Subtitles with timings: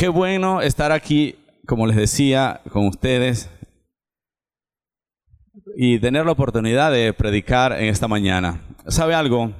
[0.00, 3.50] Qué bueno estar aquí, como les decía, con ustedes
[5.76, 8.62] y tener la oportunidad de predicar en esta mañana.
[8.88, 9.52] ¿Sabe algo?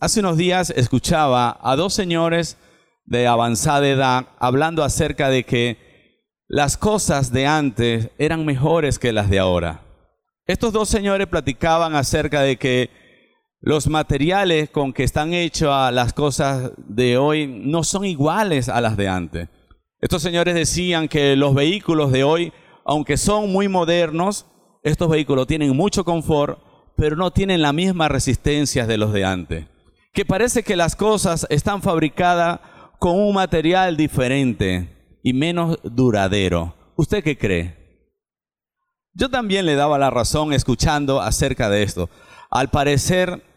[0.00, 2.56] Hace unos días escuchaba a dos señores
[3.04, 5.76] de avanzada edad hablando acerca de que
[6.48, 9.82] las cosas de antes eran mejores que las de ahora.
[10.46, 12.88] Estos dos señores platicaban acerca de que
[13.62, 18.96] los materiales con que están hechas las cosas de hoy no son iguales a las
[18.96, 19.48] de antes.
[20.00, 22.52] Estos señores decían que los vehículos de hoy,
[22.84, 24.46] aunque son muy modernos,
[24.82, 26.58] estos vehículos tienen mucho confort,
[26.96, 29.66] pero no tienen la misma resistencia de los de antes.
[30.12, 32.58] Que parece que las cosas están fabricadas
[32.98, 36.74] con un material diferente y menos duradero.
[36.96, 37.76] ¿Usted qué cree?
[39.14, 42.10] Yo también le daba la razón escuchando acerca de esto.
[42.50, 43.51] Al parecer,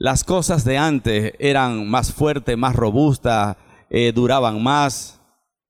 [0.00, 3.56] las cosas de antes eran más fuertes, más robustas,
[3.90, 5.20] eh, duraban más,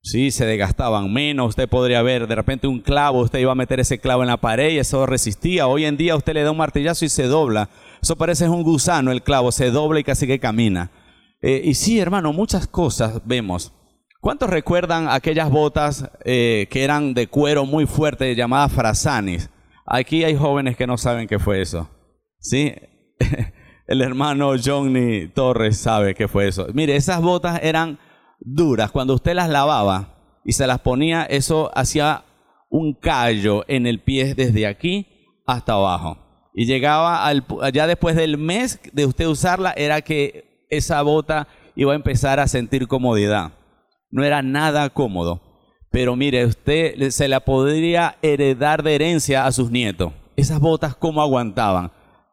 [0.03, 1.51] Sí, se desgastaban menos.
[1.51, 4.39] Usted podría ver de repente un clavo, usted iba a meter ese clavo en la
[4.39, 5.67] pared y eso resistía.
[5.67, 7.69] Hoy en día usted le da un martillazo y se dobla.
[8.01, 10.91] Eso parece un gusano el clavo, se dobla y casi que camina.
[11.43, 13.75] Eh, y sí, hermano, muchas cosas vemos.
[14.23, 19.51] ¿Cuántos recuerdan aquellas botas eh, que eran de cuero muy fuerte llamadas frasanis?
[19.85, 21.91] Aquí hay jóvenes que no saben qué fue eso.
[22.39, 22.73] ¿Sí?
[23.91, 26.69] el hermano Johnny Torres sabe qué fue eso.
[26.73, 27.99] Mire, esas botas eran
[28.39, 32.23] duras, cuando usted las lavaba y se las ponía, eso hacía
[32.69, 36.19] un callo en el pie desde aquí hasta abajo.
[36.55, 41.93] Y llegaba al, ya después del mes de usted usarla, era que esa bota iba
[41.93, 43.55] a empezar a sentir comodidad.
[44.13, 45.43] No era nada cómodo.
[45.91, 50.13] Pero mire, usted se la podría heredar de herencia a sus nietos.
[50.37, 51.91] Esas botas, ¿cómo aguantaban?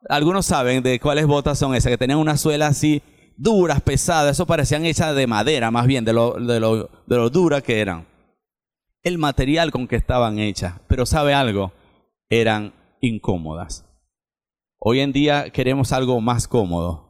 [0.09, 3.01] Algunos saben de cuáles botas son esas, que tenían una suela así
[3.37, 7.29] duras, pesadas, eso parecían hechas de madera, más bien, de lo, de lo, de lo
[7.29, 8.07] duras que eran.
[9.03, 11.71] El material con que estaban hechas, pero sabe algo,
[12.29, 13.85] eran incómodas.
[14.79, 17.07] Hoy en día queremos algo más cómodo,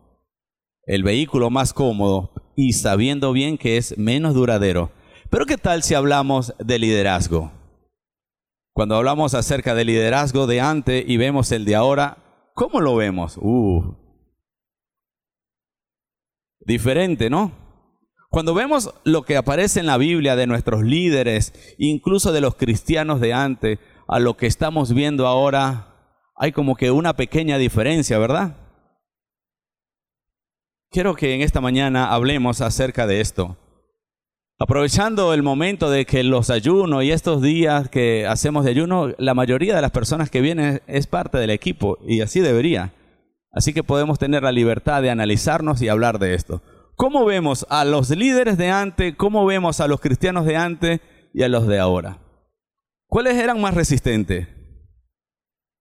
[0.83, 4.91] el vehículo más cómodo y sabiendo bien que es menos duradero.
[5.29, 7.51] Pero ¿qué tal si hablamos de liderazgo?
[8.73, 12.17] Cuando hablamos acerca del liderazgo de antes y vemos el de ahora,
[12.57, 13.37] ¿cómo lo vemos?
[13.39, 13.95] Uh,
[16.59, 17.51] diferente, ¿no?
[18.29, 23.21] Cuando vemos lo que aparece en la Biblia de nuestros líderes, incluso de los cristianos
[23.21, 28.57] de antes, a lo que estamos viendo ahora, hay como que una pequeña diferencia, ¿verdad?
[30.89, 33.55] Quiero que en esta mañana hablemos acerca de esto.
[34.59, 39.35] Aprovechando el momento de que los ayunos y estos días que hacemos de ayuno, la
[39.35, 42.91] mayoría de las personas que vienen es parte del equipo y así debería.
[43.51, 46.63] Así que podemos tener la libertad de analizarnos y hablar de esto.
[46.95, 49.15] ¿Cómo vemos a los líderes de antes?
[49.15, 51.01] ¿Cómo vemos a los cristianos de antes
[51.35, 52.17] y a los de ahora?
[53.05, 54.47] ¿Cuáles eran más resistentes?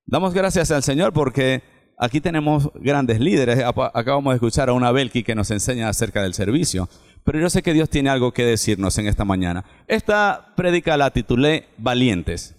[0.04, 1.62] Damos gracias al Señor porque
[1.98, 3.64] aquí tenemos grandes líderes.
[3.64, 6.90] Acabamos de escuchar a una Belki que nos enseña acerca del servicio.
[7.26, 9.66] Pero yo sé que Dios tiene algo que decirnos en esta mañana.
[9.86, 12.56] Esta prédica la titulé Valientes.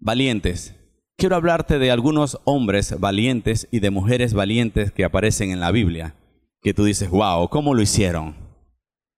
[0.00, 0.74] Valientes
[1.18, 6.14] quiero hablarte de algunos hombres valientes y de mujeres valientes que aparecen en la Biblia,
[6.62, 8.36] que tú dices, wow, ¿cómo lo hicieron?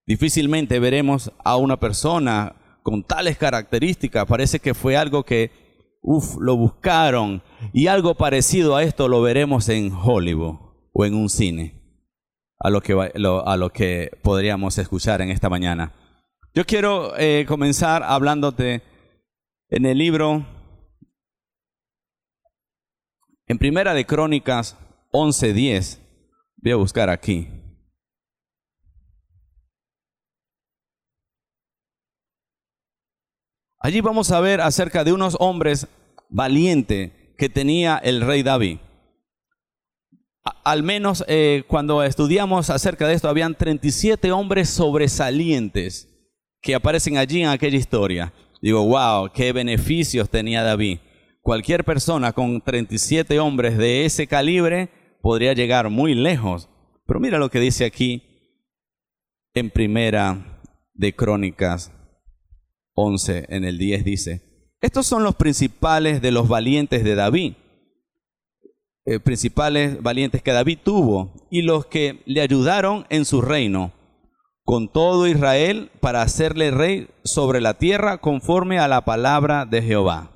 [0.06, 5.52] Difícilmente veremos a una persona con tales características, parece que fue algo que,
[6.00, 7.42] uff, lo buscaron,
[7.75, 10.56] y algo parecido a esto lo veremos en Hollywood
[10.94, 11.79] o en un cine,
[12.60, 15.93] a lo que, a lo que podríamos escuchar en esta mañana.
[16.54, 18.82] Yo quiero eh, comenzar hablándote
[19.71, 20.44] en el libro
[23.47, 24.76] en Primera de Crónicas
[25.12, 25.99] 11:10,
[26.59, 27.49] voy a buscar aquí.
[33.81, 35.88] Allí vamos a ver acerca de unos hombres
[36.28, 38.78] valientes que tenía el rey David.
[40.42, 46.08] Al menos eh, cuando estudiamos acerca de esto, habían 37 hombres sobresalientes
[46.62, 48.32] que aparecen allí en aquella historia.
[48.62, 50.98] Digo, wow, qué beneficios tenía David
[51.42, 54.88] cualquier persona con 37 hombres de ese calibre
[55.22, 56.69] podría llegar muy lejos.
[57.06, 58.22] Pero mira lo que dice aquí
[59.54, 60.62] en primera
[60.94, 61.93] de Crónicas
[62.94, 67.54] 11, en el 10 dice, estos son los principales de los valientes de David,
[69.06, 73.93] eh, principales valientes que David tuvo y los que le ayudaron en su reino
[74.62, 80.31] con todo Israel para hacerle rey sobre la tierra conforme a la palabra de Jehová.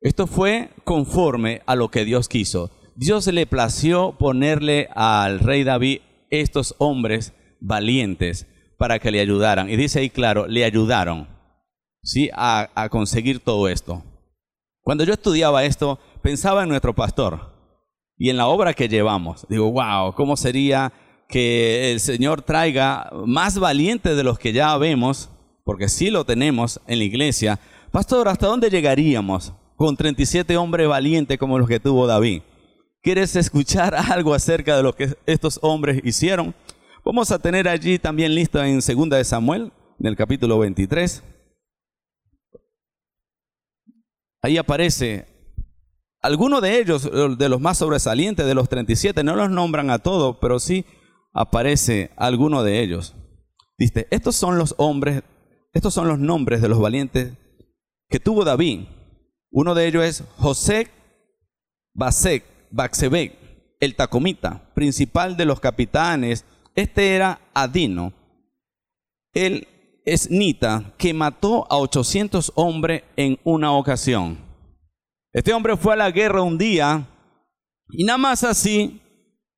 [0.00, 2.70] Esto fue conforme a lo que Dios quiso.
[2.96, 8.46] Dios le plació ponerle al rey David estos hombres valientes
[8.78, 9.70] para que le ayudaran.
[9.70, 11.28] Y dice ahí claro, le ayudaron
[12.02, 12.30] ¿sí?
[12.34, 14.02] a, a conseguir todo esto.
[14.82, 17.49] Cuando yo estudiaba esto, pensaba en nuestro pastor
[18.20, 19.46] y en la obra que llevamos.
[19.48, 20.92] Digo, wow, ¿cómo sería
[21.26, 25.30] que el Señor traiga más valientes de los que ya vemos?
[25.64, 27.58] Porque sí lo tenemos en la iglesia.
[27.90, 32.42] Pastor, ¿hasta dónde llegaríamos con 37 hombres valientes como los que tuvo David?
[33.02, 36.54] ¿Quieres escuchar algo acerca de lo que estos hombres hicieron?
[37.02, 41.22] Vamos a tener allí también listo en 2 de Samuel, en el capítulo 23.
[44.42, 45.29] Ahí aparece
[46.22, 50.36] alguno de ellos, de los más sobresalientes de los 37, no los nombran a todos,
[50.40, 50.84] pero sí
[51.32, 53.14] aparece alguno de ellos.
[53.78, 55.22] Dice, estos son los hombres,
[55.72, 57.32] estos son los nombres de los valientes
[58.08, 58.80] que tuvo David.
[59.50, 60.88] Uno de ellos es José
[61.94, 63.36] Basek, Baxebek,
[63.80, 66.44] el Tacomita, principal de los capitanes
[66.74, 68.12] este era Adino.
[69.32, 69.66] Él
[70.04, 74.38] es Nita, que mató a 800 hombres en una ocasión.
[75.32, 77.06] Este hombre fue a la guerra un día
[77.88, 79.00] y nada más así,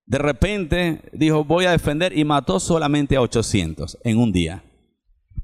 [0.05, 4.63] de repente dijo, voy a defender y mató solamente a 800 en un día.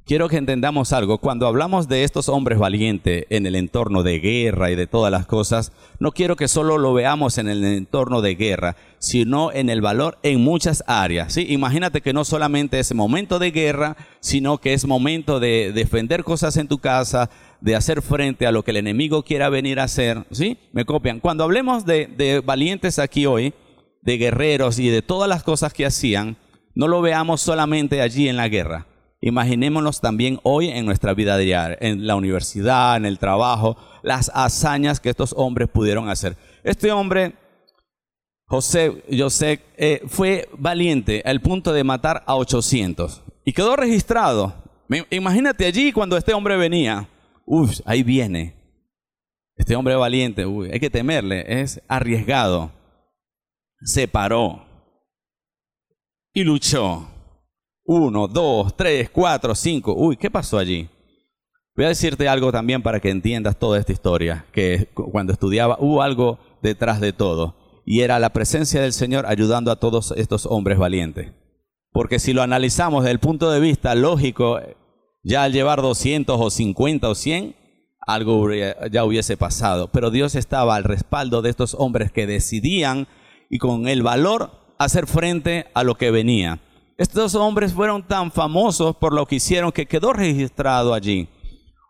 [0.05, 1.19] Quiero que entendamos algo.
[1.19, 5.27] Cuando hablamos de estos hombres valientes en el entorno de guerra y de todas las
[5.27, 9.83] cosas, no quiero que solo lo veamos en el entorno de guerra, sino en el
[9.83, 11.37] valor en muchas áreas.
[11.37, 16.57] Imagínate que no solamente es momento de guerra, sino que es momento de defender cosas
[16.57, 17.29] en tu casa,
[17.61, 20.25] de hacer frente a lo que el enemigo quiera venir a hacer.
[20.31, 20.59] ¿sí?
[20.73, 21.21] Me copian.
[21.21, 23.55] Cuando hablemos de, valientes aquí hoy,
[24.03, 26.37] de guerreros y de todas las cosas que hacían,
[26.75, 28.87] no lo veamos solamente allí en la guerra
[29.21, 35.01] Imaginémonos también hoy en nuestra vida diaria, en la universidad, en el trabajo, las hazañas
[35.01, 36.37] que estos hombres pudieron hacer.
[36.63, 37.35] Este hombre,
[38.47, 44.55] José, José, eh, fue valiente al punto de matar a 800 y quedó registrado.
[45.11, 47.09] Imagínate allí cuando este hombre venía.
[47.51, 48.55] Uf, ahí viene.
[49.57, 52.71] Este hombre valiente, uy, hay que temerle, es arriesgado.
[53.81, 54.67] Se paró
[56.35, 57.09] y luchó.
[57.85, 59.95] Uno, dos, tres, cuatro, cinco.
[59.97, 60.91] Uy, ¿qué pasó allí?
[61.75, 66.03] Voy a decirte algo también para que entiendas toda esta historia, que cuando estudiaba hubo
[66.03, 67.57] algo detrás de todo,
[67.87, 71.33] y era la presencia del Señor ayudando a todos estos hombres valientes.
[71.93, 74.61] Porque si lo analizamos desde el punto de vista lógico,
[75.29, 77.55] ya al llevar 200 o 50 o 100,
[78.07, 78.49] algo
[78.91, 79.89] ya hubiese pasado.
[79.89, 83.07] Pero Dios estaba al respaldo de estos hombres que decidían
[83.51, 86.61] y con el valor hacer frente a lo que venía.
[86.97, 91.29] Estos hombres fueron tan famosos por lo que hicieron que quedó registrado allí.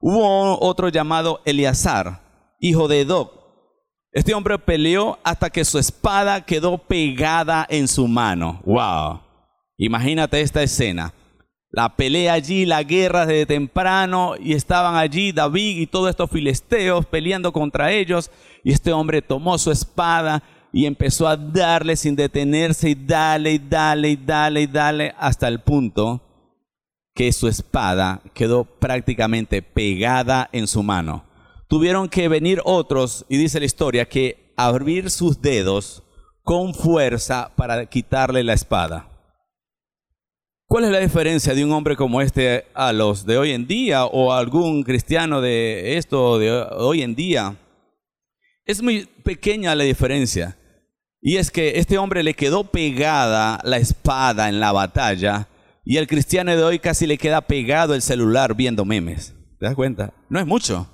[0.00, 3.32] Hubo otro llamado Eleazar, hijo de Edoc.
[4.11, 8.61] Este hombre peleó hasta que su espada quedó pegada en su mano.
[8.64, 9.20] ¡Wow!
[9.76, 11.14] Imagínate esta escena.
[11.70, 17.05] La pelea allí, la guerra desde temprano, y estaban allí David y todos estos filisteos
[17.05, 18.31] peleando contra ellos,
[18.65, 20.43] y este hombre tomó su espada,
[20.73, 25.49] y empezó a darle sin detenerse y dale y dale y dale y dale hasta
[25.49, 26.20] el punto
[27.15, 31.25] que su espada quedó prácticamente pegada en su mano.
[31.69, 36.03] Tuvieron que venir otros, y dice la historia, que abrir sus dedos
[36.44, 39.18] con fuerza para quitarle la espada.
[40.70, 44.05] ¿Cuál es la diferencia de un hombre como este a los de hoy en día
[44.05, 47.57] o a algún cristiano de esto de hoy en día?
[48.66, 50.59] Es muy pequeña la diferencia.
[51.23, 55.49] Y es que este hombre le quedó pegada la espada en la batalla
[55.87, 59.35] y el cristiano de hoy casi le queda pegado el celular viendo memes.
[59.59, 60.12] ¿Te das cuenta?
[60.28, 60.87] No es mucho.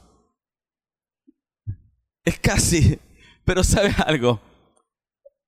[2.25, 3.01] Es casi.
[3.45, 4.41] Pero ¿sabe algo?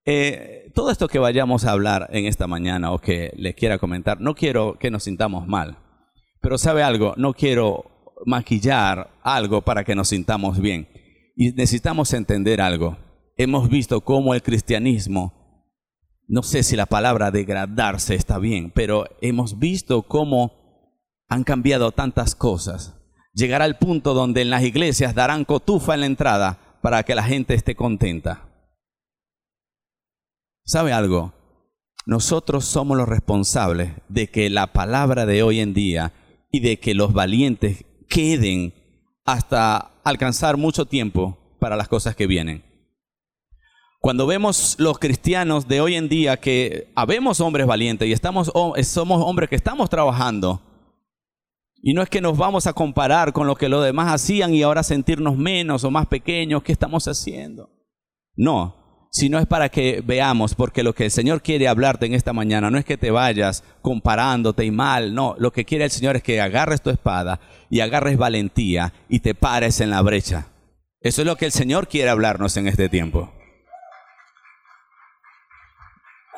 [0.04, 4.21] Eh, todo esto que vayamos a hablar en esta mañana o que les quiera comentar,
[4.21, 5.78] no quiero que nos sintamos mal.
[6.40, 7.14] Pero ¿sabe algo?
[7.16, 10.87] No quiero maquillar algo para que nos sintamos bien.
[11.35, 12.97] Y necesitamos entender algo
[13.37, 15.35] hemos visto cómo el cristianismo,
[16.26, 20.52] no sé si la palabra degradarse está bien, pero hemos visto cómo
[21.28, 22.95] han cambiado tantas cosas.
[23.35, 27.23] Llegará al punto donde en las iglesias darán cotufa en la entrada para que la
[27.23, 28.49] gente esté contenta.
[30.66, 31.32] ¿Sabe algo?
[32.06, 36.12] Nosotros somos los responsables de que la palabra de hoy en día
[36.50, 38.75] y de que los valientes queden
[39.25, 42.64] hasta alcanzar mucho tiempo para las cosas que vienen.
[44.00, 49.23] Cuando vemos los cristianos de hoy en día que habemos hombres valientes y estamos, somos
[49.23, 50.61] hombres que estamos trabajando,
[51.80, 54.62] y no es que nos vamos a comparar con lo que los demás hacían y
[54.62, 57.70] ahora sentirnos menos o más pequeños, ¿qué estamos haciendo?
[58.35, 58.85] No,
[59.16, 62.70] sino es para que veamos, porque lo que el Señor quiere hablarte en esta mañana
[62.70, 66.23] no es que te vayas comparándote y mal, no, lo que quiere el Señor es
[66.23, 70.49] que agarres tu espada y agarres valentía y te pares en la brecha.
[71.00, 73.32] Eso es lo que el Señor quiere hablarnos en este tiempo.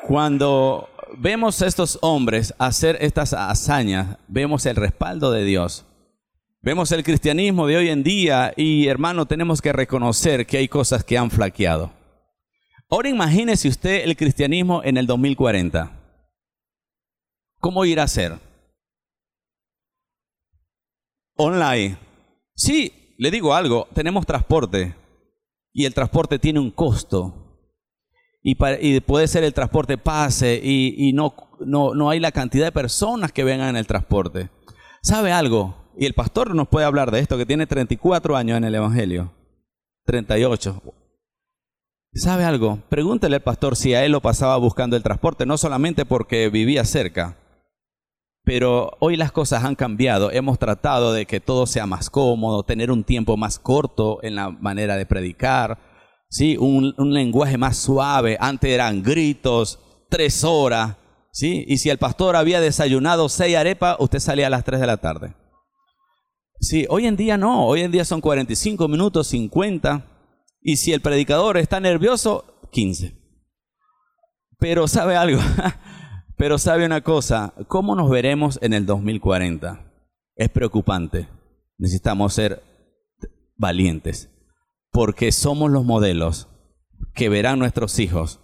[0.07, 5.85] Cuando vemos a estos hombres hacer estas hazañas, vemos el respaldo de Dios.
[6.61, 11.03] Vemos el cristianismo de hoy en día y hermano, tenemos que reconocer que hay cosas
[11.03, 11.98] que han flaqueado.
[12.91, 15.91] Ahora imagínese usted el cristianismo en el 2040.
[17.59, 18.39] ¿Cómo irá a ser?
[21.35, 21.97] Online.
[22.55, 24.95] Sí, le digo algo, tenemos transporte
[25.71, 27.45] y el transporte tiene un costo.
[28.41, 33.31] Y, puede ser el transporte pase y, no, no, no hay la cantidad de personas
[33.31, 34.49] que vengan en el transporte.
[35.03, 35.91] ¿Sabe algo?
[35.97, 39.31] Y el pastor nos puede hablar de esto, que tiene 34 años en el Evangelio.
[40.05, 40.81] 38.
[42.19, 42.79] ¿Sabe algo?
[42.89, 46.83] Pregúntele al pastor si a él lo pasaba buscando el transporte, no solamente porque vivía
[46.83, 47.37] cerca,
[48.43, 50.29] pero hoy las cosas han cambiado.
[50.29, 54.49] Hemos tratado de que todo sea más cómodo, tener un tiempo más corto en la
[54.49, 55.77] manera de predicar,
[56.29, 56.57] ¿sí?
[56.57, 58.35] un, lenguaje más suave.
[58.41, 60.97] Antes eran gritos, tres horas,
[61.31, 61.63] ¿sí?
[61.69, 64.97] y si el pastor había desayunado seis arepas, usted salía a las tres de la
[64.97, 65.35] tarde.
[66.59, 70.08] Sí, hoy en día no, hoy en día son 45 minutos, 50.
[70.61, 73.15] Y si el predicador está nervioso, 15.
[74.57, 75.41] Pero sabe algo,
[76.37, 79.91] pero sabe una cosa, ¿cómo nos veremos en el 2040?
[80.35, 81.27] Es preocupante.
[81.77, 82.61] Necesitamos ser
[83.55, 84.29] valientes,
[84.91, 86.47] porque somos los modelos
[87.13, 88.41] que verán nuestros hijos.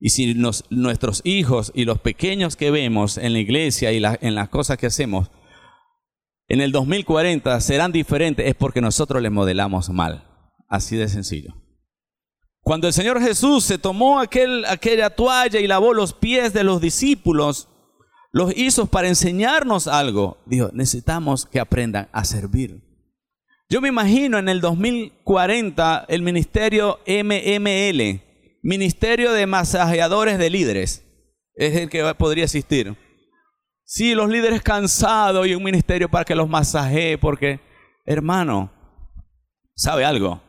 [0.00, 0.34] Y si
[0.70, 4.86] nuestros hijos y los pequeños que vemos en la iglesia y en las cosas que
[4.86, 5.30] hacemos,
[6.48, 10.31] en el 2040 serán diferentes, es porque nosotros les modelamos mal.
[10.72, 11.54] Así de sencillo.
[12.62, 16.80] Cuando el Señor Jesús se tomó aquel, aquella toalla y lavó los pies de los
[16.80, 17.68] discípulos,
[18.30, 20.38] los hizo para enseñarnos algo.
[20.46, 22.80] Dijo, necesitamos que aprendan a servir.
[23.68, 28.22] Yo me imagino en el 2040 el ministerio MML,
[28.62, 31.04] Ministerio de Masajeadores de Líderes,
[31.54, 32.96] es el que podría existir.
[33.84, 37.60] Sí, los líderes cansados y un ministerio para que los masajee, porque,
[38.06, 38.72] hermano,
[39.74, 40.40] ¿sabe algo?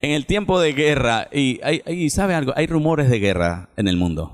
[0.00, 2.52] En el tiempo de guerra, y, hay, ¿sabe algo?
[2.56, 4.32] Hay rumores de guerra en el mundo.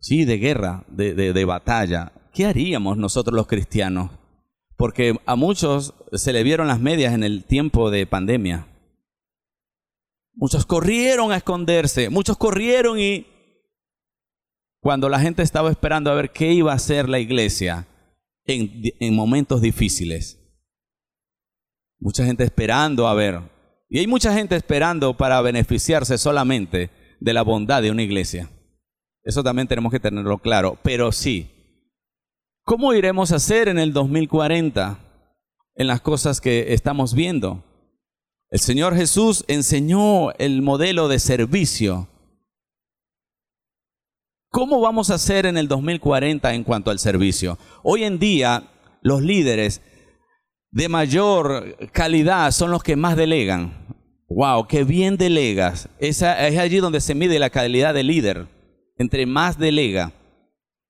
[0.00, 2.12] Sí, de guerra, de, batalla.
[2.32, 4.10] ¿Qué haríamos nosotros los cristianos?
[4.76, 8.66] Porque a muchos se le vieron las medias en el tiempo de pandemia.
[10.34, 13.26] Muchos corrieron a esconderse, muchos corrieron y
[14.80, 17.88] cuando la gente estaba esperando a ver qué iba a hacer la iglesia
[18.44, 20.45] en momentos difíciles.
[21.98, 23.40] Mucha gente esperando a ver.
[23.88, 28.50] Y hay mucha gente esperando para beneficiarse solamente de la bondad de una iglesia.
[29.22, 30.78] Eso también tenemos que tenerlo claro.
[30.82, 31.50] Pero sí,
[32.64, 34.98] ¿cómo iremos a hacer en el 2040
[35.74, 37.64] en las cosas que estamos viendo?
[38.50, 42.08] El Señor Jesús enseñó el modelo de servicio.
[44.50, 47.58] ¿Cómo vamos a hacer en el 2040 en cuanto al servicio?
[47.82, 48.70] Hoy en día
[49.02, 49.82] los líderes
[50.76, 53.72] de mayor calidad son los que más delegan.
[54.28, 55.88] Wow, qué bien delegas.
[55.98, 58.46] Esa, es allí donde se mide la calidad del líder.
[58.98, 60.12] Entre más delega.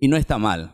[0.01, 0.73] Y no está mal.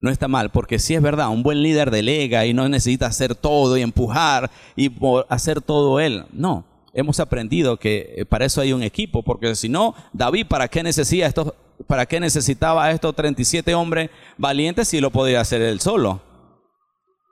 [0.00, 3.36] No está mal, porque si es verdad, un buen líder delega y no necesita hacer
[3.36, 4.90] todo y empujar y
[5.28, 6.24] hacer todo él.
[6.32, 10.66] No, hemos aprendido que eh, para eso hay un equipo, porque si no, David, ¿para
[10.66, 11.54] qué, necesita estos,
[11.86, 16.27] ¿para qué necesitaba a estos 37 hombres valientes si lo podía hacer él solo?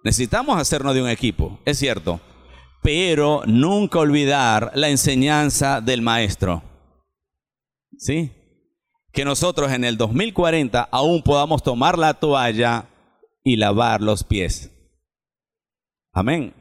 [0.06, 2.20] Necesitamos hacernos de un equipo, es cierto,
[2.80, 6.62] pero nunca olvidar la enseñanza del maestro.
[7.98, 8.30] ¿Sí?
[9.10, 12.86] Que nosotros en el 2040 aún podamos tomar la toalla
[13.42, 14.70] y lavar los pies.
[16.12, 16.54] Amén.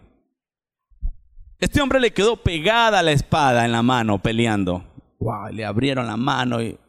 [1.60, 4.84] Este hombre le quedó pegada la espada en la mano peleando.
[5.52, 6.80] Le abrieron la mano y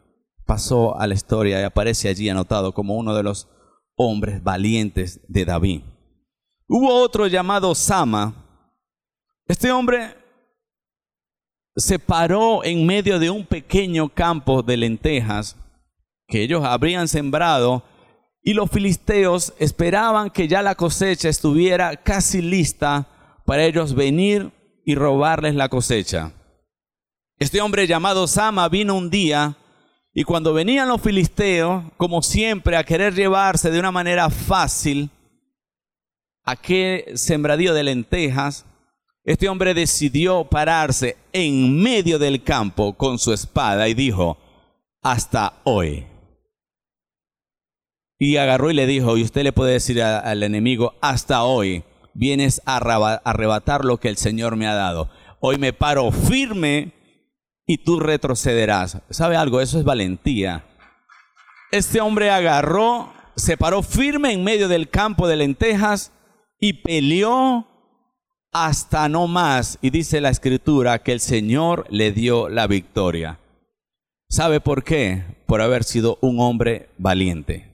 [0.47, 3.47] pasó a la historia y aparece allí anotado como uno de los
[3.95, 5.81] hombres valientes de David.
[6.69, 8.33] Hubo otro llamado Sama.
[9.47, 10.15] Este hombre
[11.77, 15.55] se paró en medio de un pequeño campo de lentejas
[16.27, 17.83] que ellos habrían sembrado
[18.43, 23.07] y los filisteos esperaban que ya la cosecha estuviera casi lista
[23.45, 24.51] para ellos venir
[24.83, 26.33] y robarles la cosecha.
[27.39, 29.55] Este hombre llamado Sama vino un día
[30.13, 35.09] y cuando venían los filisteos, como siempre, a querer llevarse de una manera fácil
[36.47, 38.65] aquel sembradío de lentejas,
[39.25, 44.37] Este hombre decidió pararse en medio del campo con su espada y dijo,
[45.03, 46.07] hasta hoy.
[48.17, 52.61] Y agarró y le dijo, y usted le puede decir al enemigo, hasta hoy vienes
[52.65, 52.77] a
[53.25, 55.09] arrebatar lo que el Señor me ha dado.
[55.41, 56.93] Hoy me paro firme
[57.65, 58.99] y tú retrocederás.
[59.09, 59.59] ¿Sabe algo?
[59.59, 60.63] Eso es valentía.
[61.73, 66.13] Este hombre agarró, se paró firme en medio del campo de lentejas
[66.59, 67.67] y peleó
[68.51, 69.77] hasta no más.
[69.81, 73.39] Y dice la escritura que el Señor le dio la victoria.
[74.29, 75.23] ¿Sabe por qué?
[75.45, 77.67] Por haber sido un hombre valiente.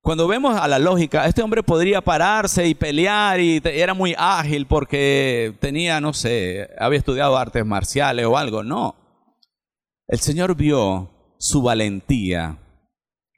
[0.00, 4.66] Cuando vemos a la lógica, este hombre podría pararse y pelear y era muy ágil
[4.66, 8.62] porque tenía, no sé, había estudiado artes marciales o algo.
[8.62, 8.94] No.
[10.06, 12.56] El Señor vio su valentía,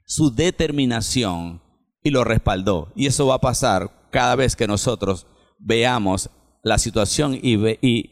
[0.05, 1.61] su determinación
[2.03, 2.89] y lo respaldó.
[2.95, 5.27] Y eso va a pasar cada vez que nosotros
[5.57, 6.29] veamos
[6.63, 8.11] la situación y, y,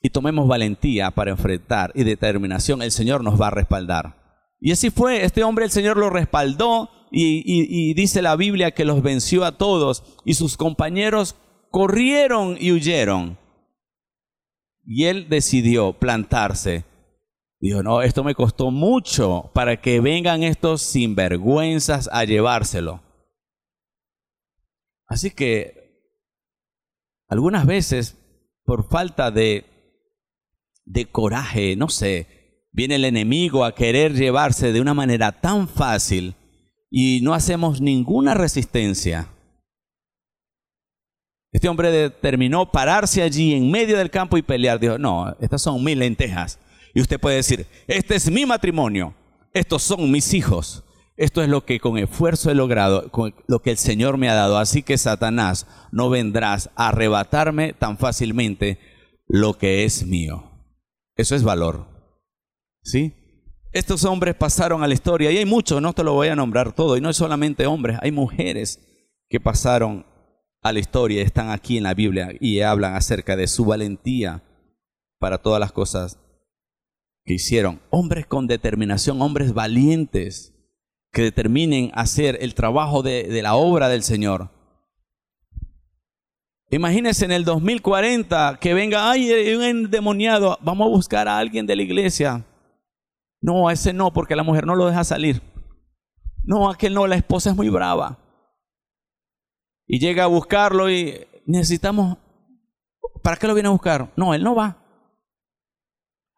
[0.00, 4.26] y tomemos valentía para enfrentar y determinación, el Señor nos va a respaldar.
[4.60, 9.02] Y así fue, este hombre el Señor lo respaldó y, dice la Biblia que los
[9.02, 11.36] venció a todos y sus compañeros
[11.70, 13.38] corrieron y huyeron.
[14.84, 16.84] Y él decidió plantarse.
[17.60, 23.02] Dijo, no, esto me costó mucho para que vengan estos sinvergüenzas a llevárselo.
[25.06, 25.86] Así que
[27.28, 28.16] algunas veces,
[28.64, 29.64] por falta de,
[31.12, 36.34] coraje, no sé, viene el enemigo a querer llevarse de una manera tan fácil
[36.90, 39.28] y no hacemos ninguna resistencia.
[41.52, 44.78] Este hombre determinó pararse allí en medio del campo y pelear.
[44.78, 46.58] Dijo, no, estas son mis lentejas.
[46.94, 49.14] Y usted puede decir, este es mi matrimonio,
[49.52, 50.84] estos son mis hijos,
[51.16, 53.10] esto es lo que con esfuerzo he logrado,
[53.46, 54.58] lo que el Señor me ha dado.
[54.58, 58.78] Así que Satanás, no vendrás a arrebatarme tan fácilmente
[59.26, 60.50] lo que es mío.
[61.16, 61.86] Eso es valor.
[62.82, 63.14] ¿Sí?
[63.72, 66.72] Estos hombres pasaron a la historia y hay muchos, no te lo voy a nombrar
[66.72, 68.80] todo, y no es solamente hombres, hay mujeres
[69.28, 70.06] que pasaron
[70.62, 74.42] a la historia, están aquí en la Biblia y hablan acerca de su valentía
[75.18, 76.18] para todas las cosas
[77.24, 77.80] que hicieron.
[77.90, 80.55] Hombres con determinación, hombres valientes
[81.16, 84.50] que determinen hacer el trabajo de, de la obra del Señor.
[86.68, 91.74] Imagínense en el 2040 que venga, ay, un endemoniado, vamos a buscar a alguien de
[91.74, 92.44] la iglesia
[93.40, 95.40] no, a ese no, porque la mujer no lo deja salir.
[96.44, 98.18] No, aquel no, la esposa es muy brava.
[99.86, 102.18] Y llega a buscarlo y necesitamos...
[103.22, 104.12] ¿Para qué lo viene a buscar?
[104.16, 104.76] No, él no va.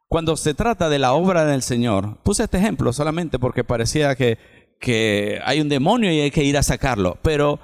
[0.06, 4.38] Cuando se trata de la obra del Señor, puse este ejemplo solamente porque parecía que,
[4.80, 7.18] que hay un demonio y hay que ir a sacarlo.
[7.22, 7.60] Pero,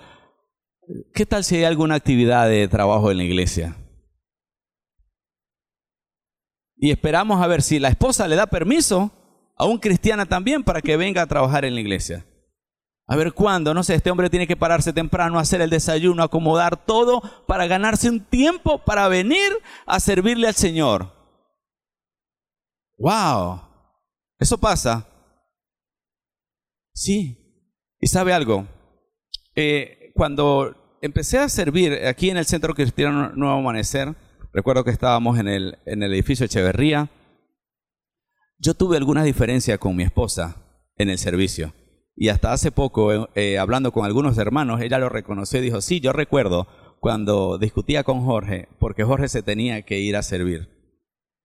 [1.13, 3.77] ¿qué tal si hay alguna actividad de trabajo en la iglesia?
[6.77, 9.11] Y esperamos a ver si la esposa le da permiso
[9.57, 12.27] a un cristiana también para que venga a trabajar en la iglesia.
[13.07, 16.77] A ver cuándo, no sé, este hombre tiene que pararse temprano, hacer el desayuno, acomodar
[16.85, 19.53] todo para ganarse un tiempo para venir
[19.87, 21.13] a servirle al Señor.
[22.97, 23.61] ¡Wow!
[24.39, 25.07] Eso pasa.
[26.95, 27.37] Sí.
[28.01, 28.67] ¿Y sabe algo?
[29.57, 34.15] Eh, cuando empecé a servir aquí en el Centro Cristiano Nuevo Amanecer,
[34.53, 37.11] recuerdo que estábamos en el, en el edificio Echeverría,
[38.59, 40.57] yo tuve alguna diferencia con mi esposa
[40.97, 41.75] en el servicio.
[42.17, 45.81] Y hasta hace poco, eh, eh, hablando con algunos hermanos, ella lo reconoció y dijo,
[45.81, 46.69] sí, yo recuerdo
[47.01, 50.69] cuando discutía con Jorge, porque Jorge se tenía que ir a servir.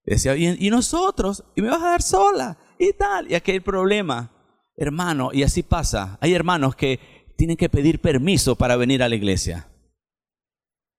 [0.05, 1.43] decía, ¿Y, nosotros?
[1.55, 2.57] ¿Y me vas a dar sola?
[2.77, 3.29] Y tal.
[3.29, 4.31] Y hay problema.
[4.79, 6.17] Hermano, y así pasa.
[6.21, 7.01] Hay hermanos que
[7.35, 9.67] tienen que pedir permiso para venir a la iglesia.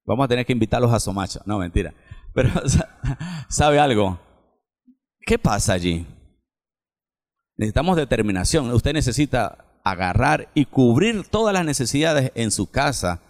[0.04, 1.40] Vamos a tener que invitarlos a Somacha.
[1.46, 1.94] No, mentira.
[2.34, 2.50] Pero,
[3.48, 4.20] ¿sabe algo?
[5.24, 6.06] ¿Qué pasa allí?
[7.56, 8.70] Necesitamos determinación.
[8.70, 13.22] Usted necesita agarrar y cubrir todas las necesidades en su casa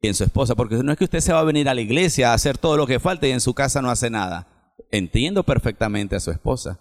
[0.00, 1.80] y en su esposa, porque no es que usted se va a venir a la
[1.80, 4.46] iglesia a hacer todo lo que falta y en su casa no hace nada.
[4.92, 6.78] Entiendo perfectamente a su esposa.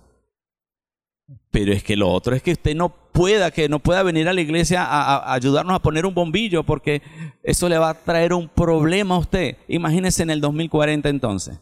[1.52, 4.34] Pero es que lo otro es que usted no pueda, que no pueda venir a
[4.34, 7.02] la iglesia a, ayudarnos a poner un bombillo, porque
[7.44, 9.58] eso le va a traer un problema a usted.
[9.68, 11.60] Imagínese en el 2040 entonces.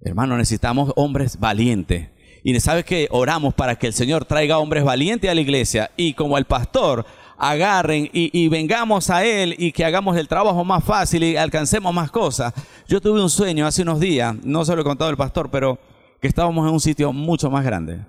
[0.00, 2.08] Hermano, necesitamos hombres valientes.
[2.42, 6.14] Y sabes que oramos para que el Señor traiga hombres valientes a la iglesia y
[6.14, 7.04] como el pastor
[7.40, 12.10] agarren y, vengamos a Él y que hagamos el trabajo más fácil y alcancemos más
[12.10, 12.52] cosas.
[12.86, 15.78] Yo tuve un sueño hace unos días, no se lo he contado el pastor, pero
[16.20, 18.04] que estábamos en un sitio mucho más grande.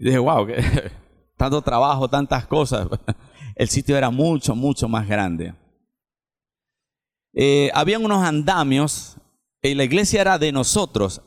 [0.00, 0.46] Dije, wow,
[1.36, 2.88] tanto trabajo, tantas cosas.
[3.56, 5.54] El sitio era mucho, mucho más grande.
[7.32, 9.16] eh, habían unos andamios,
[9.62, 11.22] y la iglesia era de nosotros,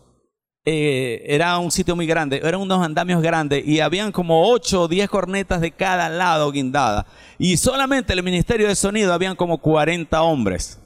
[0.65, 4.87] eh, era un sitio muy grande, eran unos andamios grandes y habían como 8 o
[4.87, 7.05] 10 cornetas de cada lado guindadas.
[7.39, 10.79] Y solamente el ministerio de sonido habían como 40 hombres.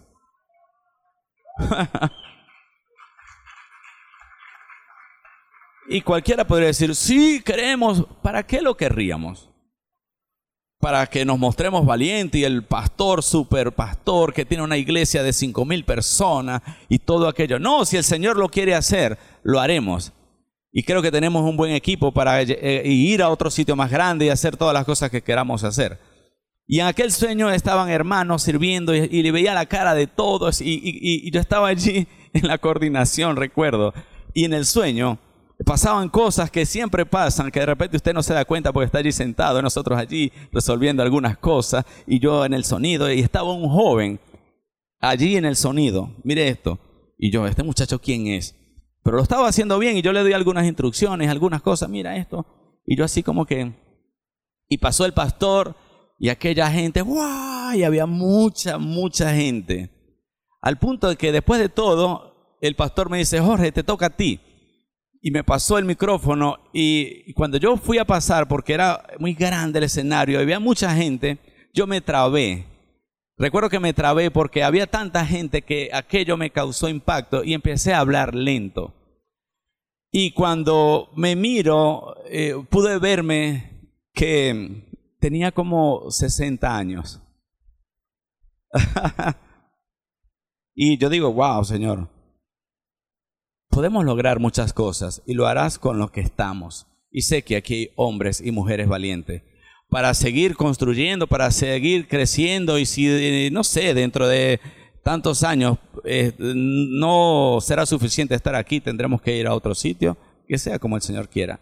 [5.87, 9.49] y cualquiera podría decir, sí, queremos, ¿para qué lo querríamos?
[10.79, 15.33] Para que nos mostremos valientes y el pastor, super pastor, que tiene una iglesia de
[15.33, 17.59] cinco mil personas y todo aquello.
[17.59, 20.11] No, si el Señor lo quiere hacer, lo haremos.
[20.71, 24.25] Y creo que tenemos un buen equipo para eh, ir a otro sitio más grande
[24.25, 25.99] y hacer todas las cosas que queramos hacer.
[26.65, 31.29] Y en aquel sueño estaban hermanos sirviendo y, le veía la cara de todos y,
[31.29, 33.93] yo estaba allí en la coordinación, recuerdo.
[34.33, 35.19] Y en el sueño
[35.63, 38.97] pasaban cosas que siempre pasan, que de repente usted no se da cuenta porque está
[38.99, 43.69] allí sentado, nosotros allí resolviendo algunas cosas y yo en el sonido y estaba un
[43.69, 44.19] joven
[44.99, 46.11] allí en el sonido.
[46.23, 46.79] Mire esto.
[47.17, 48.55] Y yo, ¿este muchacho quién es?
[49.03, 52.45] Pero lo estaba haciendo bien y yo le doy algunas instrucciones, algunas cosas, mira esto.
[52.85, 53.73] Y yo así como que...
[54.69, 55.75] Y pasó el pastor
[56.17, 57.75] y aquella gente, ¡guau!
[57.75, 59.89] Y había mucha, mucha gente.
[60.61, 64.15] Al punto de que después de todo, el pastor me dice, Jorge, te toca a
[64.15, 64.39] ti.
[65.25, 69.79] Y me pasó el micrófono y cuando yo fui a pasar, porque era muy grande
[69.79, 71.37] el escenario, había mucha gente,
[71.73, 72.65] yo me trabé.
[73.37, 77.93] Recuerdo que me trabé porque había tanta gente que aquello me causó impacto y empecé
[77.93, 78.93] a hablar lento.
[80.11, 84.83] Y cuando me miro, eh, pude verme que
[85.21, 87.21] tenía como 60 años.
[90.75, 92.09] y yo digo, wow, Señor,
[93.73, 96.85] podemos lograr muchas cosas y lo harás con lo que estamos.
[97.11, 99.41] Y sé que aquí hay hombres y mujeres valientes
[99.89, 104.59] para seguir construyendo, para seguir creciendo y si, no sé, dentro de
[105.03, 110.57] tantos años eh, no será suficiente estar aquí, tendremos que ir a otro sitio, que
[110.57, 111.59] sea como el Señor quiera.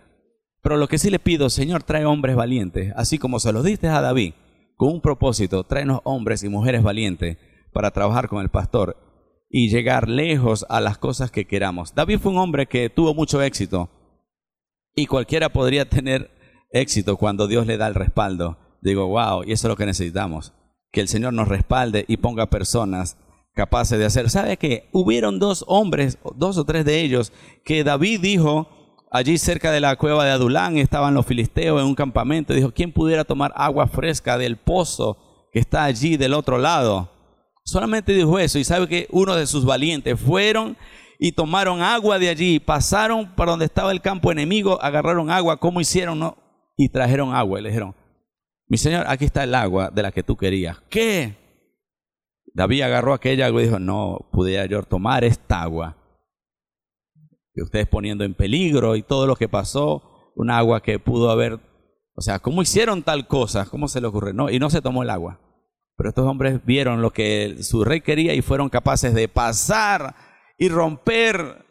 [0.62, 3.88] Pero lo que sí le pido, Señor, trae hombres valientes, así como se los diste
[3.88, 4.34] a David,
[4.76, 7.38] con un propósito, tráenos hombres y mujeres valientes
[7.74, 9.11] para trabajar con el pastor
[9.52, 11.94] y llegar lejos a las cosas que queramos.
[11.94, 13.90] David fue un hombre que tuvo mucho éxito
[14.96, 16.32] y cualquiera podría tener
[16.72, 18.58] éxito cuando Dios le da el respaldo.
[18.82, 20.54] Digo, wow, y eso es lo que necesitamos.
[20.92, 23.18] Que el Señor nos respalde y ponga personas
[23.54, 24.30] capaces de hacer.
[24.30, 27.34] ¿Sabe que hubieron dos hombres, dos o tres de ellos,
[27.66, 28.70] que David dijo
[29.12, 32.94] allí cerca de la cueva de Adulán, estaban los filisteos en un campamento, dijo, ¿quién
[32.94, 35.18] pudiera tomar agua fresca del pozo
[35.52, 37.10] que está allí del otro lado?
[37.64, 40.78] Solamente dijo eso y sabe que uno de sus valientes fueron
[41.20, 45.80] y tomaron agua de allí, pasaron para donde estaba el campo enemigo, agarraron agua, ¿cómo
[45.80, 46.20] hicieron?
[46.20, 46.38] No?
[46.84, 47.96] y trajeron agua y le dijeron,
[48.68, 50.80] mi señor, aquí está el agua de la que tú querías.
[50.90, 51.38] ¿Qué?
[52.54, 55.98] David agarró aquella agua y dijo, no pudiera yo tomar esta agua.
[57.54, 61.60] Que ustedes poniendo en peligro y todo lo que pasó, un agua que pudo haber,
[62.16, 63.66] o sea, ¿cómo hicieron tal cosa?
[63.66, 64.34] ¿Cómo se le ocurre?
[64.34, 65.40] No, y no se tomó el agua.
[66.02, 70.16] Pero estos hombres vieron lo que su rey quería y fueron capaces de pasar
[70.58, 71.64] y romper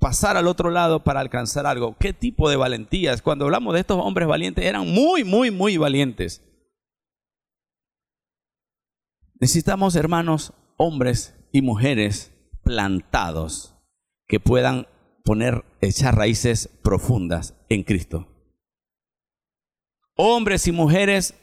[0.00, 1.96] pasar al otro lado para alcanzar algo.
[1.96, 3.22] ¿Qué tipo de valentías?
[3.22, 6.42] Cuando hablamos de estos hombres valientes, eran muy, muy, muy valientes.
[9.38, 12.32] Necesitamos, hermanos, hombres y mujeres
[12.64, 13.76] plantados
[14.26, 14.88] que puedan
[15.22, 18.26] poner, echar raíces profundas en Cristo.
[20.16, 21.34] Hombres y mujeres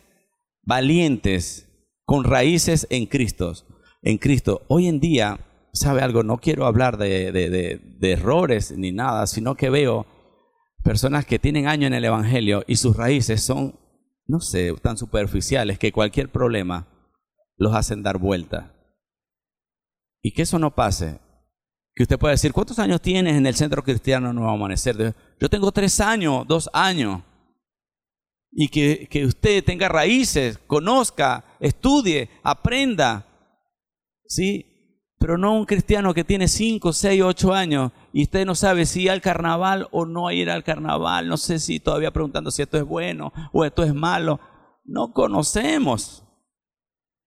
[0.64, 1.67] valientes
[2.08, 3.54] con raíces en Cristo.
[4.02, 4.64] En Cristo.
[4.70, 6.24] Hoy en día ¿sabe algo?
[6.24, 10.06] No quiero hablar de, errores ni nada, sino que veo
[10.84, 13.80] personas que tienen años en el Evangelio y sus raíces son,
[14.26, 16.88] no sé, tan superficiales que cualquier problema
[17.58, 18.74] los hacen dar vuelta.
[20.22, 21.20] Y que eso no pase.
[21.94, 25.16] Que usted pueda decir, ¿cuántos años tienes en el Centro Cristiano Nuevo Amanecer?
[25.40, 27.22] Yo tengo tres años, dos años.
[28.52, 33.26] Y que, que usted tenga raíces, conozca, estudie, aprenda.
[34.26, 34.66] ¿Sí?
[35.20, 39.04] Pero no un cristiano que tiene 5, 6, 8 años y usted no sabe si
[39.04, 41.28] ir al carnaval o no ir al carnaval.
[41.28, 44.40] No sé si todavía preguntando si esto es bueno o esto es malo.
[44.86, 46.24] No conocemos.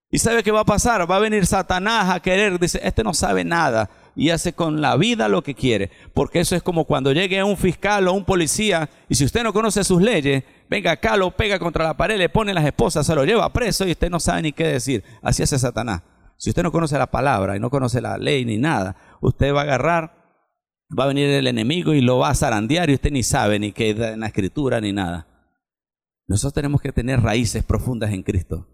[0.09, 1.09] ¿Y sabe qué va a pasar?
[1.09, 4.97] Va a venir Satanás a querer, dice, este no sabe nada y hace con la
[4.97, 5.89] vida lo que quiere.
[6.13, 9.53] Porque eso es como cuando llegue un fiscal o un policía y si usted no
[9.53, 13.13] conoce sus leyes, venga acá, lo pega contra la pared, le pone las esposas, se
[13.13, 15.03] lo lleva preso y usted no sabe ni qué decir.
[15.21, 16.01] Así hace Satanás.
[16.37, 19.59] Si usted no conoce la palabra y no conoce la ley ni nada, usted va
[19.59, 20.15] a agarrar,
[20.97, 23.73] va a venir el enemigo y lo va a zarandear y usted ni sabe ni
[23.73, 25.27] qué en la escritura ni nada.
[26.25, 28.69] Nosotros tenemos que tener raíces profundas en Cristo.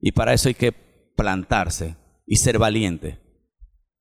[0.00, 0.72] Y para eso hay que
[1.16, 3.20] plantarse y ser valiente.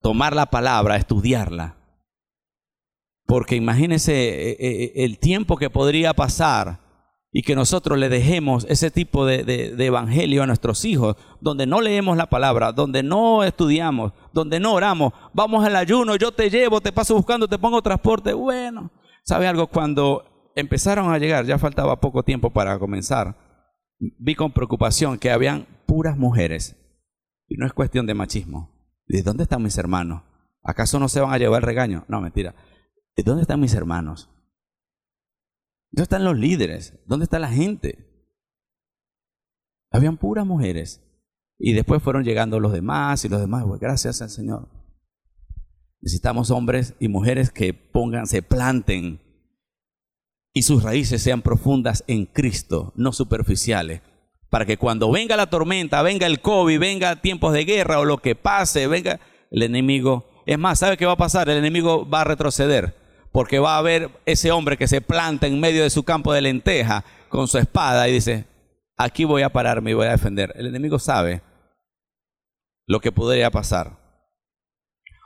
[0.02, 1.78] tomar la palabra, estudiarla.
[3.26, 6.87] Porque imagínense eh, eh, el tiempo que podría pasar
[7.38, 11.82] y que nosotros le dejemos ese tipo de, de, evangelio a nuestros hijos, donde no
[11.82, 16.82] leemos la palabra, donde no estudiamos, donde no oramos, vamos al ayuno, yo te llevo,
[16.82, 18.34] te paso buscando, te pongo transporte.
[18.34, 18.90] Bueno,
[19.24, 19.68] ¿sabe algo?
[19.68, 23.38] Cuando empezaron a llegar, ya faltaba poco tiempo para comenzar,
[24.00, 26.76] vi con preocupación que habían puras mujeres.
[27.48, 28.72] Y no es cuestión de machismo.
[29.06, 30.24] ¿De dónde están mis hermanos?
[30.64, 32.04] ¿Acaso no se van a llevar el regaño?
[32.08, 32.56] No, mentira.
[33.16, 34.28] ¿De dónde están mis hermanos?
[35.92, 36.94] ¿Dónde están los líderes?
[37.06, 38.08] ¿Dónde está la gente?
[39.92, 41.04] Habían puras mujeres.
[41.60, 43.64] Y después fueron llegando los demás y los demás.
[43.66, 44.70] Pues gracias al Señor.
[46.02, 49.20] Necesitamos hombres y mujeres que pongan, se planten
[50.58, 54.02] y sus raíces sean profundas en Cristo, no superficiales.
[54.50, 58.18] Para que cuando venga la tormenta, venga el COVID, venga tiempos de guerra o lo
[58.18, 59.20] que pase, venga
[59.52, 60.28] el enemigo.
[60.48, 61.48] Es más, ¿sabe qué va a pasar?
[61.48, 62.96] El enemigo va a retroceder.
[63.38, 66.42] Porque va a haber ese hombre que se planta en medio de su campo de
[66.42, 68.48] lenteja con su espada y dice,
[68.98, 70.52] aquí voy a pararme y voy a defender.
[70.56, 71.44] El enemigo sabe
[72.88, 73.96] lo que podría pasar.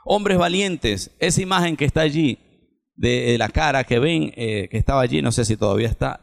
[0.04, 2.38] Hombres valientes, esa imagen que está allí,
[2.96, 6.20] de la cara que ven, eh, que estaba allí, no sé si todavía está,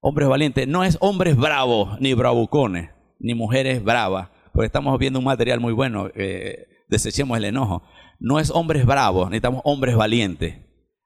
[0.00, 5.24] hombres valientes, no es hombres bravos, ni bravucones, ni mujeres bravas, porque estamos viendo un
[5.24, 7.82] material muy bueno, eh, desechemos el enojo.
[8.20, 10.58] No es hombres bravos, necesitamos hombres valientes.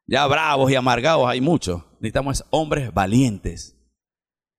[0.07, 3.79] Ya bravos y amargados hay muchos, necesitamos hombres valientes.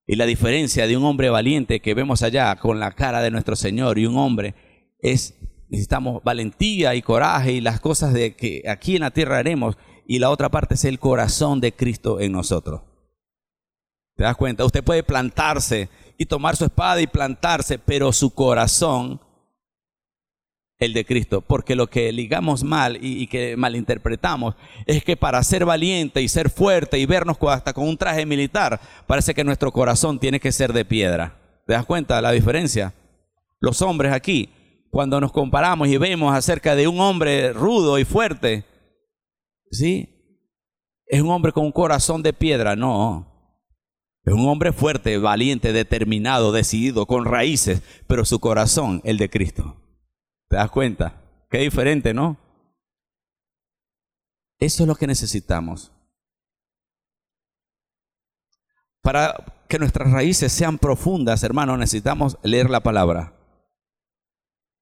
[0.07, 3.55] Y la diferencia de un hombre valiente que vemos allá con la cara de nuestro
[3.55, 4.55] Señor y un hombre
[4.99, 5.37] es,
[5.69, 10.19] necesitamos valentía y coraje y las cosas de que aquí en la tierra haremos y
[10.19, 12.81] la otra parte es el corazón de Cristo en nosotros.
[14.15, 14.63] ¿Te das cuenta?
[14.63, 19.19] Usted puede plantarse y tomar su espada y plantarse, pero su corazón,
[20.79, 21.41] el de Cristo.
[21.41, 26.49] Porque lo que ligamos mal y, que malinterpretamos es que para ser valiente y ser
[26.49, 30.73] fuerte y vernos hasta con un traje militar, parece que nuestro corazón tiene que ser
[30.73, 31.37] de piedra.
[31.67, 32.93] ¿Te das cuenta de la diferencia?
[33.59, 34.49] Los hombres aquí,
[34.91, 38.65] cuando nos comparamos y vemos acerca de un hombre rudo y fuerte,
[39.71, 40.09] ¿sí?
[41.07, 43.31] Es un hombre con un corazón de piedra, no.
[44.23, 49.84] Es un hombre fuerte, valiente, determinado, decidido, con raíces, pero su corazón, el de Cristo.
[50.55, 51.21] ¿Te das cuenta?
[51.49, 52.37] Qué diferente, ¿no?
[54.57, 55.91] Eso es lo que necesitamos.
[59.01, 63.33] Para que nuestras raíces sean profundas, hermanos, necesitamos leer la palabra.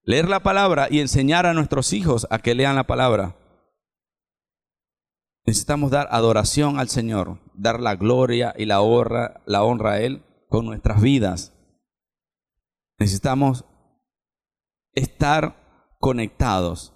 [0.04, 3.36] Leer la palabra y enseñar a nuestros hijos a que lean la palabra.
[5.44, 10.24] Necesitamos dar adoración al Señor, dar la gloria y la honra, la honra a Él
[10.50, 11.52] con nuestras vidas.
[13.00, 13.66] Necesitamos
[14.94, 15.63] estar
[16.04, 16.94] conectados.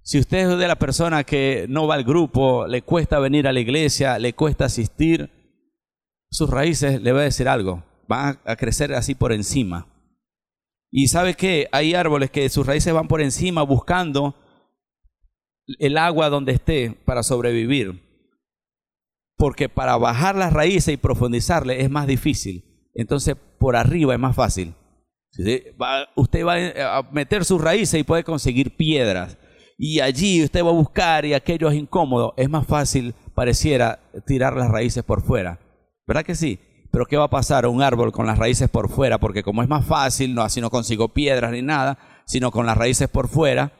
[0.00, 3.52] Si usted es de la persona que no va al grupo, le cuesta venir a
[3.52, 5.30] la iglesia, le cuesta asistir,
[6.30, 9.86] sus raíces le va a decir algo, van a crecer así por encima.
[10.90, 14.34] Y sabe que hay árboles que sus raíces van por encima buscando
[15.78, 18.02] el agua donde esté para sobrevivir.
[19.36, 22.88] Porque para bajar las raíces y profundizarle es más difícil.
[22.94, 24.74] Entonces por arriba es más fácil.
[25.38, 29.36] Usted va a meter sus raíces y puede conseguir piedras.
[29.78, 32.32] Y allí usted va a buscar y aquello es incómodo.
[32.36, 35.60] Es más fácil, pareciera, tirar las raíces por fuera.
[36.06, 36.58] ¿Verdad que sí?
[36.90, 39.18] Pero ¿qué va a pasar a un árbol con las raíces por fuera?
[39.18, 42.76] Porque como es más fácil, no así no consigo piedras ni nada, sino con las
[42.78, 43.72] raíces por fuera,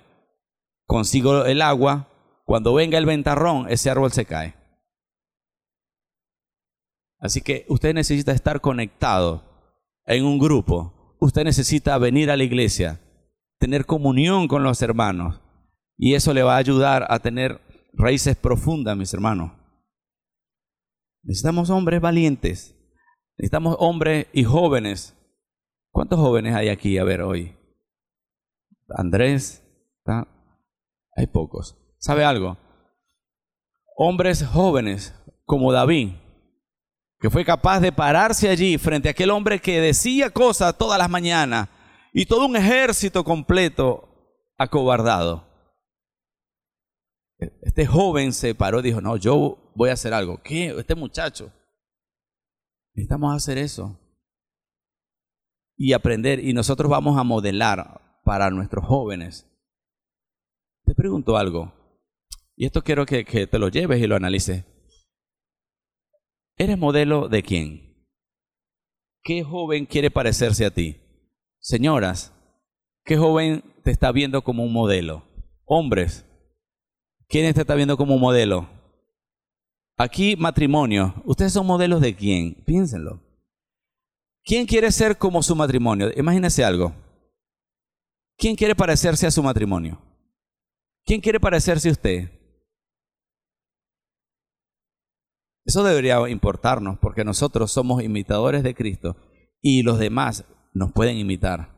[0.86, 2.08] consigo el agua,
[2.44, 4.54] cuando venga el ventarrón, ese árbol se cae.
[7.18, 9.42] Así que usted necesita estar conectado
[10.04, 10.92] en un grupo.
[11.18, 13.00] Usted necesita venir a la iglesia,
[13.58, 15.40] tener comunión con los hermanos.
[15.96, 17.60] Y eso le va a ayudar a tener
[17.94, 19.52] raíces profundas, mis hermanos.
[21.22, 22.76] Necesitamos hombres valientes.
[23.38, 25.14] Necesitamos hombres y jóvenes.
[25.90, 27.56] ¿Cuántos jóvenes hay aquí a ver hoy?
[28.88, 29.62] Andrés,
[29.98, 30.28] ¿está?
[31.16, 31.76] Hay pocos.
[31.98, 32.58] ¿Sabe algo?
[33.96, 35.14] Hombres jóvenes
[35.46, 36.10] como David,
[37.26, 41.10] que fue capaz de pararse allí frente a aquel hombre que decía cosas todas las
[41.10, 41.68] mañanas
[42.12, 44.08] y todo un ejército completo
[44.56, 45.44] acobardado.
[47.62, 50.40] Este joven se paró y dijo, no, yo voy a hacer algo.
[50.40, 50.68] ¿Qué?
[50.78, 51.52] Este muchacho.
[52.94, 53.98] Necesitamos hacer eso.
[55.76, 56.38] Y aprender.
[56.38, 59.50] Y nosotros vamos a modelar para nuestros jóvenes
[60.84, 61.72] te pregunto algo,
[62.54, 64.64] y esto quiero que, te lo lleves y lo analices.
[66.58, 68.06] ¿Eres modelo de quién?
[69.22, 70.96] ¿Qué joven quiere parecerse a ti?
[71.58, 72.32] Señoras,
[73.04, 75.24] ¿qué joven te está viendo como un modelo?
[75.66, 76.24] Hombres,
[77.28, 78.70] ¿quién te está viendo como un modelo?
[79.98, 82.54] Aquí matrimonio, ¿ustedes son modelos de quién?
[82.64, 83.20] Piénsenlo.
[84.42, 86.10] ¿Quién quiere ser como su matrimonio?
[86.16, 86.94] Imagínense algo.
[88.38, 90.00] ¿Quién quiere parecerse a su matrimonio?
[91.04, 92.35] ¿Quién quiere parecerse a usted?
[95.66, 99.16] Eso debería importarnos porque nosotros somos imitadores de Cristo
[99.60, 101.76] y los demás nos pueden imitar.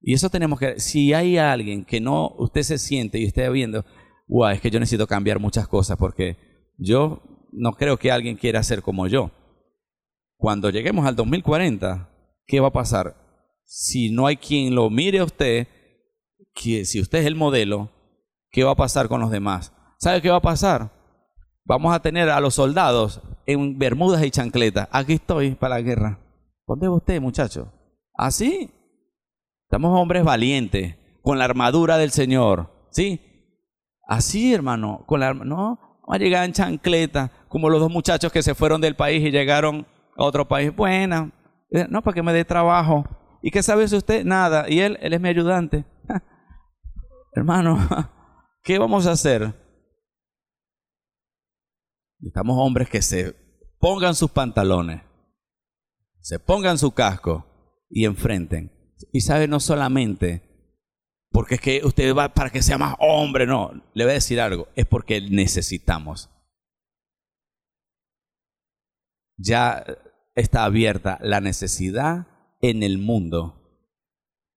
[0.00, 3.84] Y eso tenemos que, si hay alguien que no, usted se siente y esté viendo,
[4.26, 6.38] wow, es que yo necesito cambiar muchas cosas porque
[6.78, 9.30] yo no creo que alguien quiera ser como yo.
[10.38, 12.08] Cuando lleguemos al 2040,
[12.46, 13.16] ¿qué va a pasar?
[13.64, 15.68] Si no hay quien lo mire a usted,
[16.54, 17.90] que si usted es el modelo,
[18.50, 19.74] ¿qué va a pasar con los demás?
[19.98, 20.95] ¿Sabe qué va a pasar?
[21.66, 24.88] Vamos a tener a los soldados en bermudas y chancletas.
[24.92, 26.20] Aquí estoy para la guerra.
[26.64, 27.72] ¿Dónde va usted, muchacho?
[28.14, 28.70] ¿Así?
[29.64, 32.70] Estamos hombres valientes, con la armadura del Señor.
[32.90, 33.20] ¿Sí?
[34.06, 38.44] Así, hermano, con la no, vamos a llegar en chancleta, como los dos muchachos que
[38.44, 40.74] se fueron del país y llegaron a otro país.
[40.74, 41.32] Buena,
[41.70, 43.04] eh, no, para que me dé trabajo.
[43.42, 44.24] ¿Y qué sabe usted?
[44.24, 44.66] Nada.
[44.68, 45.84] Y él, él es mi ayudante.
[47.32, 47.76] hermano,
[48.62, 49.65] ¿qué vamos a hacer?
[52.20, 53.34] Estamos hombres que se
[53.78, 55.02] pongan sus pantalones,
[56.20, 57.46] se pongan su casco
[57.90, 58.72] y enfrenten.
[59.12, 60.46] Y sabe, no solamente
[61.30, 64.40] porque es que usted va para que sea más hombre, no, le voy a decir
[64.40, 66.30] algo, es porque necesitamos.
[69.36, 69.84] Ya
[70.34, 72.26] está abierta la necesidad
[72.62, 73.84] en el mundo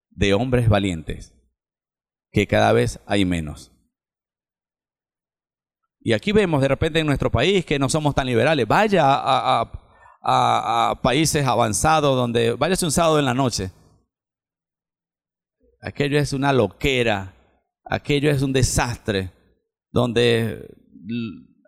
[0.09, 1.33] de hombres valientes,
[2.31, 3.73] que cada vez hay menos.
[6.09, 8.67] Y aquí vemos de repente en nuestro país que no somos tan liberales.
[8.67, 13.71] Vaya a, países avanzados donde, váyase un sábado en la noche
[15.79, 17.35] aquello es una loquera,
[17.85, 19.31] aquello es un desastre,
[19.91, 20.67] donde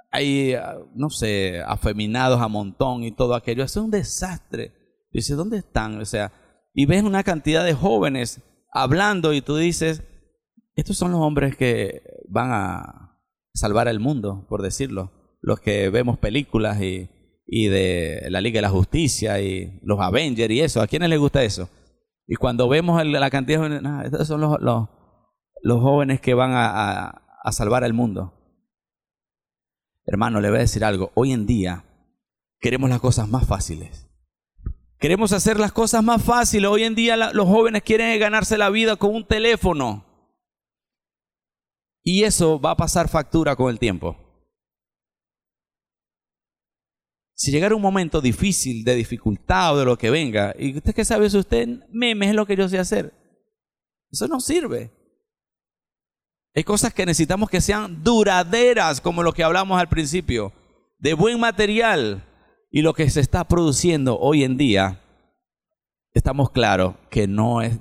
[0.10, 0.56] hay,
[0.95, 4.73] no sé, afeminados a montón y todo aquello, es un desastre.
[5.12, 6.01] Dice, ¿dónde están?
[6.01, 6.34] O sea,
[6.73, 8.41] y ves una cantidad de jóvenes
[8.73, 10.01] hablando y tú dices,
[10.73, 13.11] estos son los hombres que van a
[13.54, 15.12] salvar el mundo, por decirlo.
[15.42, 17.10] Los que vemos películas y,
[17.46, 20.82] y de la Liga de la Justicia y los Avengers y eso.
[20.82, 21.70] ¿A quiénes les gusta eso?
[22.28, 27.10] Y cuando vemos la cantidad de jóvenes, estos son los, los, jóvenes que van a,
[27.44, 28.34] a salvar al mundo.
[30.06, 31.12] Hermano, le voy a decir algo.
[31.16, 31.86] Hoy en día
[32.60, 34.08] queremos las cosas más fáciles.
[35.00, 36.70] Queremos hacer las cosas más fáciles.
[36.70, 40.06] Hoy en día los jóvenes quieren ganarse la vida con un teléfono.
[42.04, 44.18] Y eso va a pasar factura con el tiempo.
[47.34, 51.04] Si llegara un momento difícil, de dificultad o de lo que venga, y usted qué
[51.04, 53.14] sabe si usted, memes es lo que yo sé hacer.
[54.12, 54.92] Eso no sirve.
[56.54, 60.54] Hay cosas que necesitamos que sean duraderas, como lo que hablamos al principio,
[61.00, 62.28] de buen material.
[62.70, 65.02] Y lo que se está produciendo hoy en día,
[66.14, 67.80] estamos claros que no es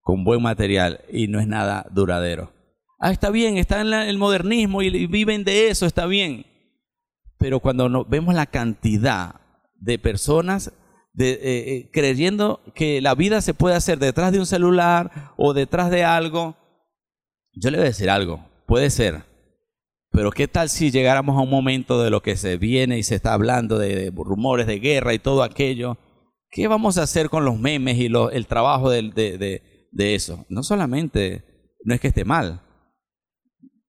[0.00, 2.52] con buen material y no es nada duradero.
[3.04, 6.46] Ah, está bien, está en el modernismo y viven de eso, está bien
[7.42, 9.34] pero cuando vemos la cantidad
[9.74, 10.68] de personas
[11.18, 15.90] eh, eh, creyendo que la vida se puede hacer detrás de un celular o detrás
[15.90, 16.56] de algo,
[17.52, 19.24] yo le voy a decir algo, puede ser,
[20.12, 23.16] pero ¿qué tal si llegáramos a un momento de lo que se viene y se
[23.16, 25.98] está hablando de, rumores de guerra y todo aquello?
[26.48, 29.60] ¿Qué vamos a hacer con los memes y el trabajo de,
[29.90, 30.46] de eso?
[30.48, 31.42] No solamente,
[31.82, 32.60] no es que esté mal,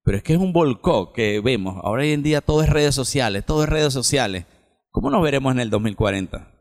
[0.04, 1.80] pero es que es un volcó que vemos.
[1.84, 4.46] Ahora hoy en día todo es redes sociales, todo es redes sociales.
[4.92, 6.52] ¿Cómo nos veremos en el 2040?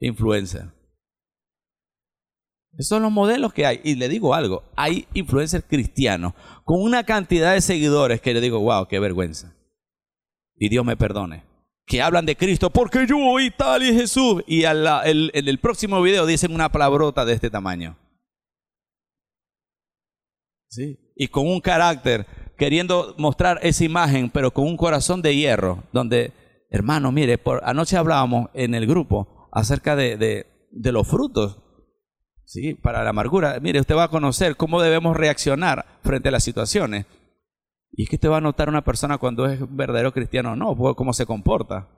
[0.00, 0.72] Influencer.
[2.74, 3.80] Esos son los modelos que hay.
[3.82, 8.60] Y le digo algo, hay influencers cristianos con una cantidad de seguidores que le digo,
[8.60, 9.56] wow, qué vergüenza.
[10.54, 11.44] Y Dios me perdone.
[11.86, 14.42] Que hablan de Cristo porque yo y tal y Jesús.
[14.46, 17.96] Y en el próximo video dicen una palabrota de este tamaño.
[20.68, 21.05] ¿Sí?
[21.16, 22.26] Y con un carácter,
[22.58, 26.32] queriendo mostrar esa imagen, pero con un corazón de hierro, donde,
[26.70, 31.58] hermano, mire, por, anoche hablábamos en el grupo acerca de, de, los frutos,
[32.44, 32.74] ¿sí?
[32.74, 33.58] Para la amargura.
[33.60, 37.06] Mire, usted va a conocer cómo debemos reaccionar frente a las situaciones.
[37.92, 40.76] Y es que usted va a notar una persona cuando es verdadero cristiano o no,
[40.76, 41.88] por cómo se comporta.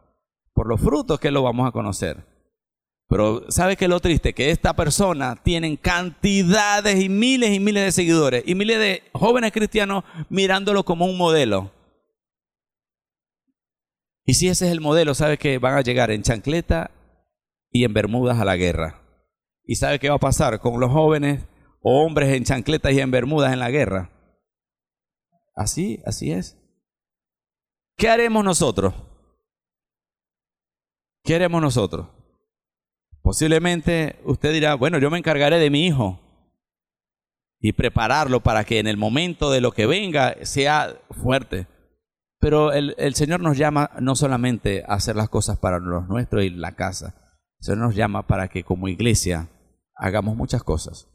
[0.55, 2.25] Por los frutos que lo vamos a conocer.
[3.09, 4.35] Pero ¿sabe qué es lo triste?
[4.35, 9.53] Que esta persona tiene cantidades y miles y miles de seguidores y miles de jóvenes
[9.53, 11.73] cristianos mirándolo como un modelo.
[14.27, 16.91] Y si ese es el modelo, ¿sabe que van a llegar en chancleta
[17.71, 19.01] y en bermudas a la guerra?
[19.65, 21.47] ¿Y sabe qué va a pasar con los jóvenes
[21.81, 24.11] o hombres en chancletas y en bermudas en la guerra?
[25.57, 26.59] Así, así es.
[27.97, 28.93] ¿Qué haremos nosotros?
[31.25, 32.18] ¿Qué haremos nosotros?
[33.23, 36.21] Posiblemente usted dirá, bueno, yo me encargaré de mi hijo
[37.61, 41.67] y prepararlo para que en el momento de lo que venga sea fuerte.
[42.41, 46.45] Pero el, el, Señor nos llama no solamente a hacer las cosas para los nuestros
[46.45, 47.15] y la casa,
[47.59, 49.49] el Señor nos llama para que como iglesia
[49.97, 51.09] hagamos muchas cosas.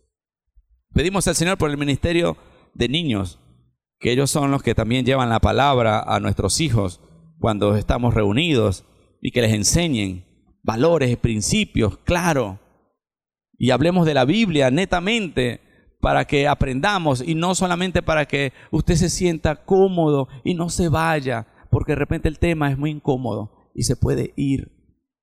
[0.93, 2.37] Pedimos al Señor por el ministerio
[2.73, 3.39] de niños,
[3.99, 6.99] que ellos son los que también llevan la palabra a nuestros hijos
[7.39, 8.85] cuando estamos reunidos
[9.21, 10.25] y que les enseñen
[10.63, 12.59] valores, principios, claro.
[13.57, 15.61] Y hablemos de la Biblia netamente
[15.99, 20.89] para que aprendamos y no solamente para que usted se sienta cómodo y no se
[20.89, 24.71] vaya, porque de repente el tema es muy incómodo y se puede ir,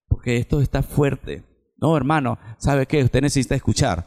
[0.08, 1.44] porque esto está fuerte.
[1.76, 3.02] No, hermano, ¿sabe qué?
[3.02, 4.06] Usted necesita escuchar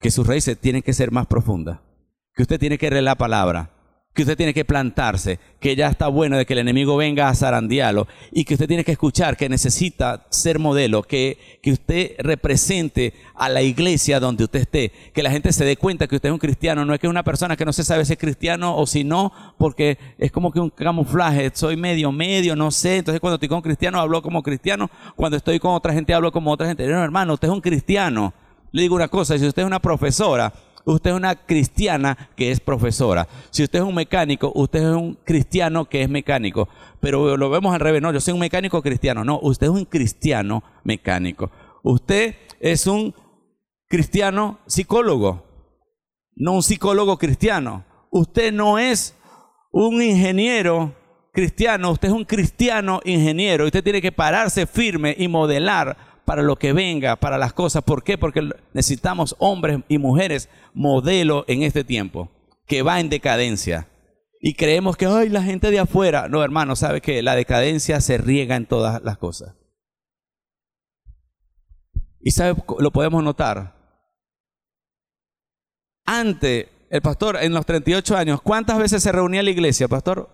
[0.00, 1.80] que sus raíces tienen que ser más profundas,
[2.34, 3.77] que usted tiene que leer la palabra,
[4.18, 7.34] que usted tiene que plantarse, que ya está bueno de que el enemigo venga a
[7.36, 13.14] zarandearlo y que usted tiene que escuchar que necesita ser modelo, que, que usted represente
[13.36, 16.32] a la iglesia donde usted esté, que la gente se dé cuenta que usted es
[16.32, 18.76] un cristiano, no es que es una persona que no se sabe si es cristiano
[18.76, 23.20] o si no, porque es como que un camuflaje, soy medio, medio, no sé, entonces
[23.20, 26.66] cuando estoy con cristiano hablo como cristiano, cuando estoy con otra gente hablo como otra
[26.66, 26.84] gente.
[26.88, 28.34] No, hermano, usted es un cristiano.
[28.72, 30.52] Le digo una cosa, si usted es una profesora,
[30.92, 33.28] usted es una cristiana que es profesora.
[33.50, 36.68] Si usted es un mecánico, usted es un cristiano que es mecánico.
[37.00, 39.24] Pero lo vemos al revés, no, yo soy un mecánico cristiano.
[39.24, 41.50] No, usted es un cristiano mecánico.
[41.82, 43.14] Usted es un
[43.88, 45.44] cristiano psicólogo,
[46.34, 47.84] no un psicólogo cristiano.
[48.10, 49.14] Usted no es
[49.70, 50.94] un ingeniero
[51.32, 53.64] cristiano, usted es un cristiano ingeniero.
[53.64, 55.96] Usted tiene que pararse firme y modelar
[56.28, 57.82] para lo que venga, para las cosas.
[57.82, 58.18] ¿Por qué?
[58.18, 62.30] Porque necesitamos hombres y mujeres modelo en este tiempo,
[62.66, 63.88] que va en decadencia.
[64.38, 66.28] Y creemos que, ay, la gente de afuera.
[66.28, 69.54] No, hermano, sabe que la decadencia se riega en todas las cosas.
[72.20, 73.74] Y sabe, lo podemos notar.
[76.04, 80.28] Antes, el pastor, en los 38 años, ¿cuántas veces se reunía la iglesia, pastor?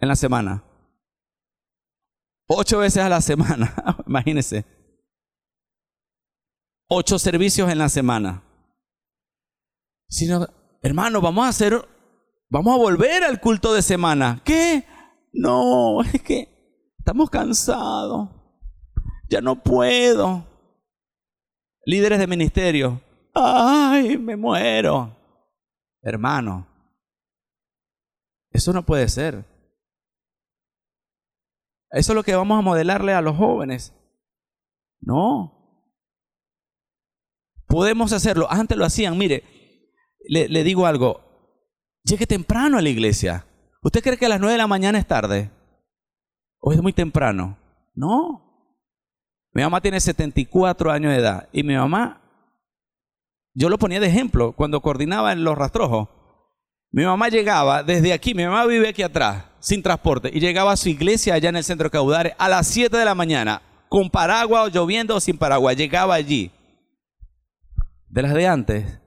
[0.00, 0.64] En la semana.
[2.48, 3.76] Ocho veces a la semana,
[4.08, 4.77] imagínense
[6.88, 8.42] ocho servicios en la semana.
[10.08, 10.46] Sino,
[10.82, 11.86] hermano, vamos a hacer,
[12.48, 14.40] vamos a volver al culto de semana.
[14.44, 14.84] ¿Qué?
[15.32, 16.48] No, es que
[16.98, 18.30] estamos cansados.
[19.28, 20.46] Ya no puedo.
[21.84, 23.00] Líderes de ministerio.
[23.34, 25.14] Ay, me muero.
[26.02, 26.66] Hermano,
[28.50, 29.44] eso no puede ser.
[31.90, 33.94] Eso es lo que vamos a modelarle a los jóvenes.
[35.00, 35.57] No,
[37.68, 38.50] Podemos hacerlo.
[38.50, 39.16] Antes lo hacían.
[39.16, 39.44] Mire,
[40.26, 41.20] le, digo algo.
[42.02, 43.46] Llegue temprano a la iglesia.
[43.82, 45.50] ¿Usted cree que a las nueve de la mañana es tarde?
[46.60, 47.58] ¿O es muy temprano?
[47.94, 48.72] No.
[49.52, 51.48] Mi mamá tiene 74 años de edad.
[51.52, 52.22] Y mi mamá,
[53.54, 56.08] yo lo ponía de ejemplo cuando coordinaba en los rastrojos.
[56.90, 60.76] Mi mamá llegaba desde aquí, mi mamá vive aquí atrás, sin transporte, y llegaba a
[60.76, 63.60] su iglesia allá en el centro Caudare a las 7 de la mañana,
[63.90, 65.76] con paraguas, lloviendo o sin paraguas.
[65.76, 66.50] Llegaba allí
[68.10, 69.00] de las de antes.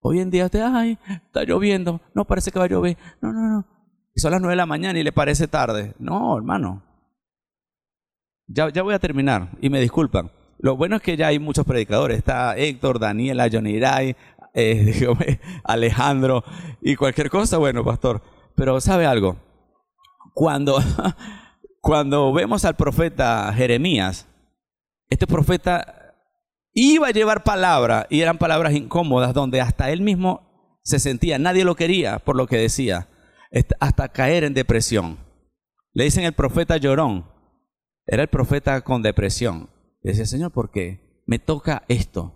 [0.00, 2.96] Hoy en día usted, ay, está lloviendo, no parece que va a llover.
[3.20, 3.66] No, no, no.
[4.14, 5.94] Y son las nueve de la mañana y le parece tarde.
[5.98, 6.82] No, hermano.
[8.46, 10.30] Ya, ya voy a terminar y me disculpan.
[10.58, 12.18] Lo bueno es que ya hay muchos predicadores.
[12.18, 14.16] Está Héctor, Daniela, Johnny Ray,
[14.54, 16.44] eh, Alejandro
[16.80, 17.58] y cualquier cosa.
[17.58, 18.22] Bueno, pastor.
[18.56, 19.36] Pero ¿sabe algo?
[20.34, 20.78] Cuando,
[21.80, 24.26] cuando vemos al profeta Jeremías,
[25.08, 25.99] este profeta
[26.72, 31.64] iba a llevar palabra y eran palabras incómodas donde hasta él mismo se sentía, nadie
[31.64, 33.08] lo quería por lo que decía,
[33.80, 35.18] hasta caer en depresión.
[35.92, 37.26] Le dicen el profeta llorón,
[38.06, 39.70] era el profeta con depresión.
[40.02, 41.22] decía, Señor, ¿por qué?
[41.26, 42.34] Me toca esto.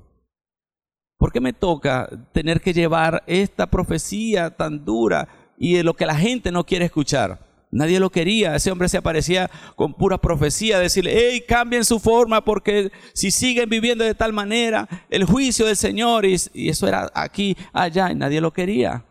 [1.19, 6.07] ¿Por qué me toca tener que llevar esta profecía tan dura y de lo que
[6.07, 7.44] la gente no quiere escuchar?
[7.75, 8.55] Nadie lo quería.
[8.55, 13.69] Ese hombre se aparecía con pura profecía, decirle, hey, cambien su forma porque si siguen
[13.69, 18.41] viviendo de tal manera, el juicio del Señor, y, eso era aquí, allá, y nadie
[18.41, 19.05] lo quería.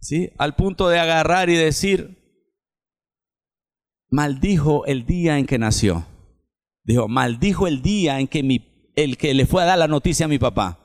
[0.00, 0.32] ¿Sí?
[0.36, 2.18] Al punto de agarrar y decir,
[4.10, 6.04] maldijo el día en que nació.
[6.84, 10.26] Dijo, maldijo el día en que mi, el que le fue a dar la noticia
[10.26, 10.78] a mi papá.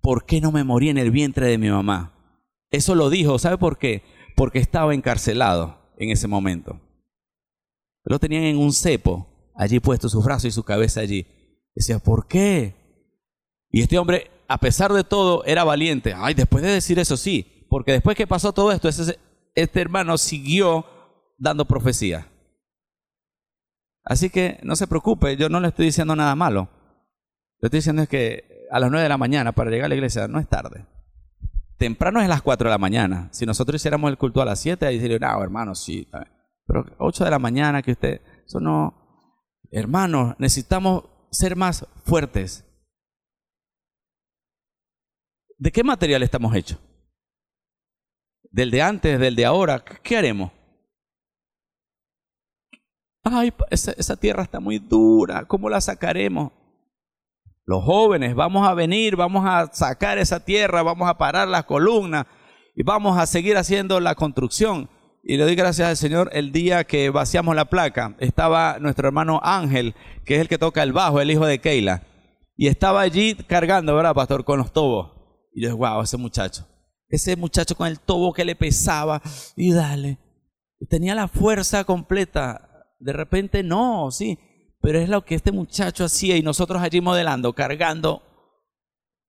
[0.00, 2.18] ¿Por qué no me morí en el vientre de mi mamá?
[2.72, 4.02] Eso lo dijo, ¿sabe por qué?
[4.36, 6.80] Porque estaba encarcelado en ese momento.
[8.04, 11.26] Lo tenían en un cepo, allí puesto su brazo y su cabeza allí.
[11.74, 12.74] Decía, ¿por qué?
[13.70, 16.14] Y este hombre, a pesar de todo, era valiente.
[16.16, 20.84] Ay, después de decir eso, sí, porque después que pasó todo esto, este hermano siguió
[21.38, 22.28] dando profecía.
[24.04, 26.68] Así que no se preocupe, yo no le estoy diciendo nada malo.
[27.60, 29.94] Lo estoy diciendo es que a las 9 de la mañana para llegar a la
[29.94, 30.86] iglesia no es tarde.
[31.82, 33.28] Temprano es las 4 de la mañana.
[33.32, 36.08] Si nosotros hiciéramos el culto a las 7, ahí diría, no, hermano, sí.
[36.64, 38.94] Pero 8 de la mañana que usted, eso no.
[39.68, 41.02] Hermanos, necesitamos
[41.32, 42.64] ser más fuertes.
[45.58, 46.78] ¿De qué material estamos hechos?
[48.44, 49.84] ¿Del de antes, del de ahora?
[49.84, 50.52] ¿Qué haremos?
[53.24, 56.52] Ay, esa tierra está muy dura, ¿cómo la sacaremos?
[57.64, 62.26] Los jóvenes, vamos a venir, vamos a sacar esa tierra, vamos a parar las columnas
[62.74, 64.90] y vamos a seguir haciendo la construcción.
[65.22, 68.16] Y le doy gracias al Señor el día que vaciamos la placa.
[68.18, 69.94] Estaba nuestro hermano Ángel,
[70.24, 72.02] que es el que toca el bajo, el hijo de Keila.
[72.56, 74.44] Y estaba allí cargando, ¿verdad, pastor?
[74.44, 75.12] Con los tobos.
[75.54, 76.66] Y yo, wow, ese muchacho.
[77.08, 79.22] Ese muchacho con el tobo que le pesaba.
[79.56, 80.18] Y dale.
[80.88, 82.68] tenía la fuerza completa
[83.02, 84.38] de repente no, sí,
[84.82, 88.20] pero es lo que este muchacho hacía y nosotros allí modelando, cargando.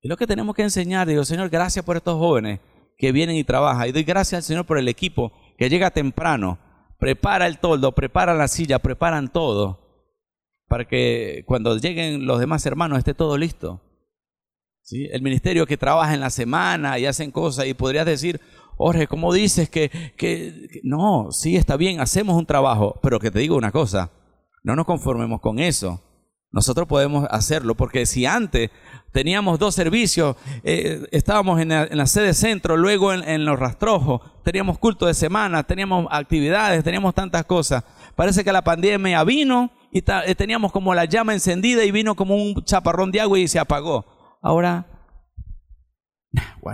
[0.02, 1.08] Es lo que tenemos que enseñar.
[1.08, 2.60] Digo, Señor, gracias por estos jóvenes
[2.98, 3.88] que vienen y trabajan.
[3.88, 6.58] Y doy gracias al Señor por el equipo que llega temprano,
[6.98, 9.80] prepara el toldo, prepara la silla, preparan todo,
[10.68, 13.80] para que cuando lleguen los demás hermanos esté todo listo.
[14.82, 15.08] ¿Sí?
[15.12, 18.42] El ministerio que trabaja en la semana y hacen cosas y podrías decir,
[18.76, 21.32] Jorge, ¿cómo dices que, que, no?
[21.32, 24.12] Sí, está bien, hacemos un trabajo, pero que te digo una cosa,
[24.64, 26.02] no nos conformemos con eso.
[26.52, 28.70] Nosotros podemos hacerlo, porque si antes
[29.12, 35.08] teníamos dos servicios, eh, estábamos en la, sede centro, luego en, los rastrojos, teníamos culto
[35.08, 37.84] de semana, teníamos actividades, teníamos tantas cosas.
[38.16, 42.36] Parece que la pandemia vino y eh, teníamos como la llama encendida y vino como
[42.36, 44.06] un chaparrón de agua y se apagó.
[44.42, 44.86] Ahora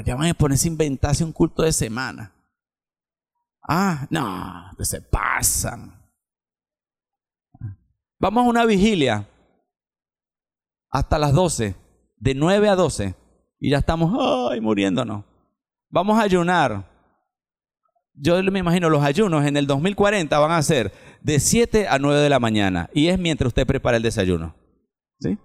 [0.05, 2.33] ya van a ponerse a inventarse un culto de semana.
[3.67, 5.98] Ah, no, se pasan.
[8.19, 9.27] Vamos a una vigilia
[10.91, 11.75] hasta las 12,
[12.17, 13.15] de 9 a 12,
[13.59, 14.13] y ya estamos
[14.51, 15.23] ay, muriéndonos.
[15.89, 16.89] Vamos a ayunar.
[18.13, 20.91] Yo me imagino los ayunos en el 2040 van a ser
[21.21, 24.55] de 7 a 9 de la mañana, y es mientras usted prepara el desayuno.
[25.19, 25.37] ¿Sí?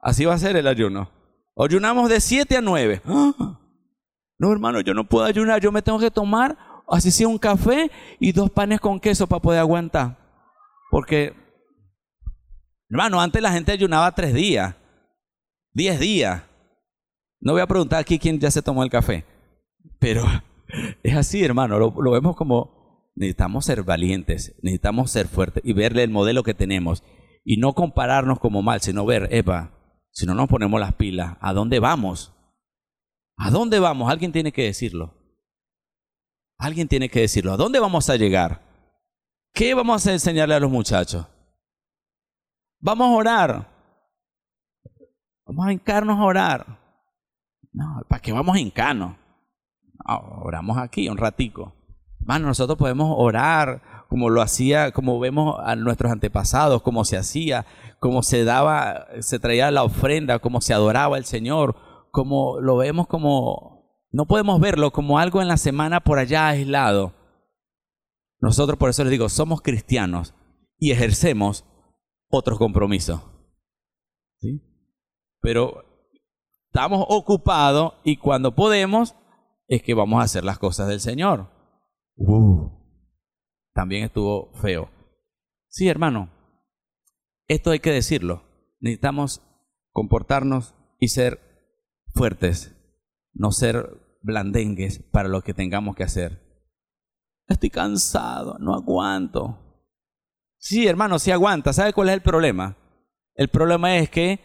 [0.00, 1.10] Así va a ser el ayuno.
[1.56, 3.02] Ayunamos de 7 a 9.
[3.04, 3.60] ¡Ah!
[4.38, 6.56] No, hermano, yo no puedo ayunar, yo me tengo que tomar
[6.92, 10.18] así sea un café y dos panes con queso para poder aguantar.
[10.90, 11.34] Porque,
[12.92, 14.74] hermano, antes la gente ayunaba tres días,
[15.72, 16.42] diez días.
[17.40, 19.24] No voy a preguntar aquí quién ya se tomó el café,
[19.98, 20.24] pero
[21.02, 26.10] es así, hermano, lo, vemos como necesitamos ser valientes, necesitamos ser fuertes y verle el
[26.10, 27.02] modelo que tenemos
[27.44, 29.72] y no compararnos como mal, sino ver, Eva,
[30.10, 32.34] si no nos ponemos las pilas, ¿a dónde vamos?
[33.38, 34.10] ¿A dónde vamos?
[34.10, 35.14] Alguien tiene que decirlo.
[36.58, 37.52] Alguien tiene que decirlo.
[37.52, 38.60] ¿A dónde vamos a llegar?
[39.52, 41.26] ¿Qué vamos a enseñarle a los muchachos?
[42.82, 43.68] Vamos a orar.
[45.46, 46.66] Vamos a hincarnos a orar.
[47.72, 49.16] No, ¿para qué vamos a hincarnos?
[50.04, 51.74] oramos aquí un ratico.
[52.18, 57.66] Bueno, nosotros podemos orar como lo hacía, como vemos a nuestros antepasados, como se hacía,
[58.00, 61.76] como se daba, se traía la ofrenda, como se adoraba el Señor,
[62.10, 67.14] como lo vemos como, no podemos verlo como algo en la semana por allá aislado.
[68.40, 70.34] Nosotros por eso les digo, somos cristianos
[70.78, 71.64] y ejercemos
[72.32, 73.20] otros compromisos.
[74.40, 74.60] ¿Sí?
[75.40, 75.84] Pero
[76.66, 79.14] estamos ocupados y cuando podemos
[79.68, 81.48] es que vamos a hacer las cosas del Señor.
[82.16, 82.70] Uh,
[83.74, 84.90] también estuvo feo.
[85.68, 86.30] Sí, hermano,
[87.48, 88.42] esto hay que decirlo.
[88.80, 89.42] Necesitamos
[89.92, 91.40] comportarnos y ser
[92.14, 92.74] fuertes,
[93.34, 96.40] no ser blandengues para lo que tengamos que hacer.
[97.46, 99.71] Estoy cansado, no aguanto.
[100.62, 101.72] Sí, hermano, sí aguanta.
[101.72, 102.76] ¿Sabe cuál es el problema?
[103.34, 104.38] El problema es que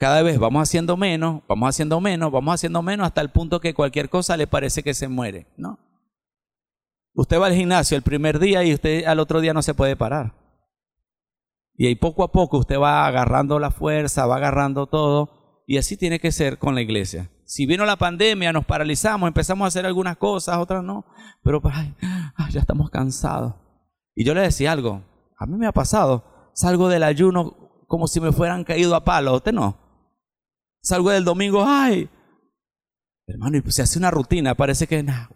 [0.00, 3.72] cada vez vamos haciendo menos, vamos haciendo menos, vamos haciendo menos hasta el punto que
[3.72, 5.78] cualquier cosa le parece que se muere, ¿no?
[7.14, 9.94] Usted va al gimnasio el primer día y usted al otro día no se puede
[9.94, 10.34] parar.
[11.76, 15.96] Y ahí poco a poco usted va agarrando la fuerza, va agarrando todo y así
[15.96, 17.30] tiene que ser con la iglesia.
[17.44, 21.04] Si vino la pandemia, nos paralizamos, empezamos a hacer algunas cosas, otras no,
[21.44, 21.76] pero pues,
[22.50, 23.54] ya estamos cansados.
[24.16, 28.20] Y yo le decía algo, a mí me ha pasado, salgo del ayuno como si
[28.20, 29.78] me fueran caído a palo, usted no.
[30.82, 32.10] Salgo del domingo, ay,
[33.26, 35.26] hermano, y se hace una rutina, parece que, nah,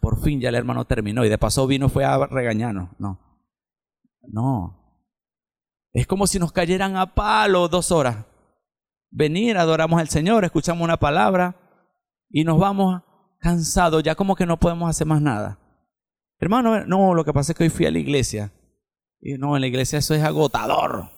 [0.00, 2.90] por fin ya el hermano terminó y de paso vino fue a regañarnos.
[2.98, 3.18] No,
[4.22, 4.78] no.
[5.92, 8.26] Es como si nos cayeran a palo dos horas.
[9.10, 11.56] venir, adoramos al Señor, escuchamos una palabra
[12.30, 13.02] y nos vamos
[13.40, 15.58] cansados, ya como que no podemos hacer más nada.
[16.38, 18.52] Hermano, no, lo que pasa es que hoy fui a la iglesia.
[19.20, 21.10] Y no, en la iglesia eso es agotador.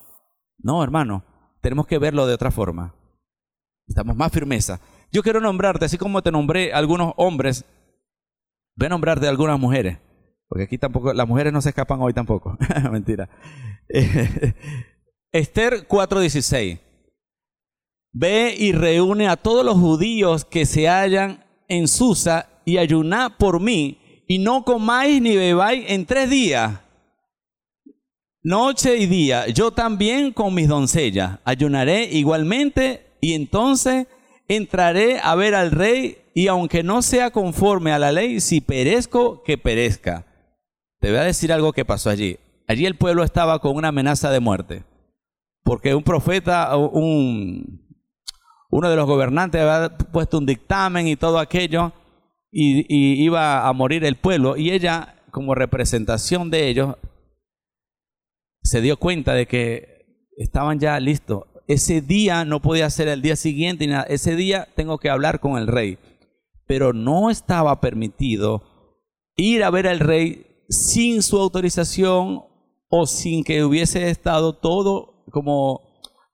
[0.59, 1.24] No, hermano,
[1.61, 2.94] tenemos que verlo de otra forma.
[3.86, 4.80] Estamos más firmeza.
[5.12, 7.64] Yo quiero nombrarte, así como te nombré algunos hombres,
[8.76, 9.98] voy a nombrarte algunas mujeres.
[10.48, 12.57] Porque aquí tampoco, las mujeres no se escapan hoy tampoco.
[12.90, 13.28] Mentira.
[15.32, 16.80] Esther 4:16.
[18.12, 23.61] Ve y reúne a todos los judíos que se hallan en Susa y ayuná por
[23.61, 26.80] mí, y no comáis ni bebáis en tres días,
[28.43, 29.49] noche y día.
[29.49, 34.07] Yo también con mis doncellas ayunaré igualmente, y entonces
[34.49, 39.43] entraré a ver al rey, y aunque no sea conforme a la ley, si perezco,
[39.43, 40.26] que perezca.
[41.01, 42.38] Te voy a decir algo que pasó allí.
[42.66, 44.84] Allí el pueblo estaba con una amenaza de muerte,
[45.64, 47.86] porque un profeta, un,
[48.70, 51.93] uno de los gobernantes había puesto un dictamen y todo aquello,
[52.53, 56.97] y, iba a morir el pueblo, y ella, como representación de ellos,
[58.62, 60.06] se dio cuenta de que
[60.36, 61.44] estaban ya listos.
[61.66, 64.02] Ese día no podía ser el día siguiente, nada.
[64.04, 65.98] ese día tengo que hablar con el rey.
[66.66, 68.62] Pero no estaba permitido
[69.36, 72.44] ir a ver al rey sin su autorización
[72.88, 75.80] o sin que hubiese estado todo como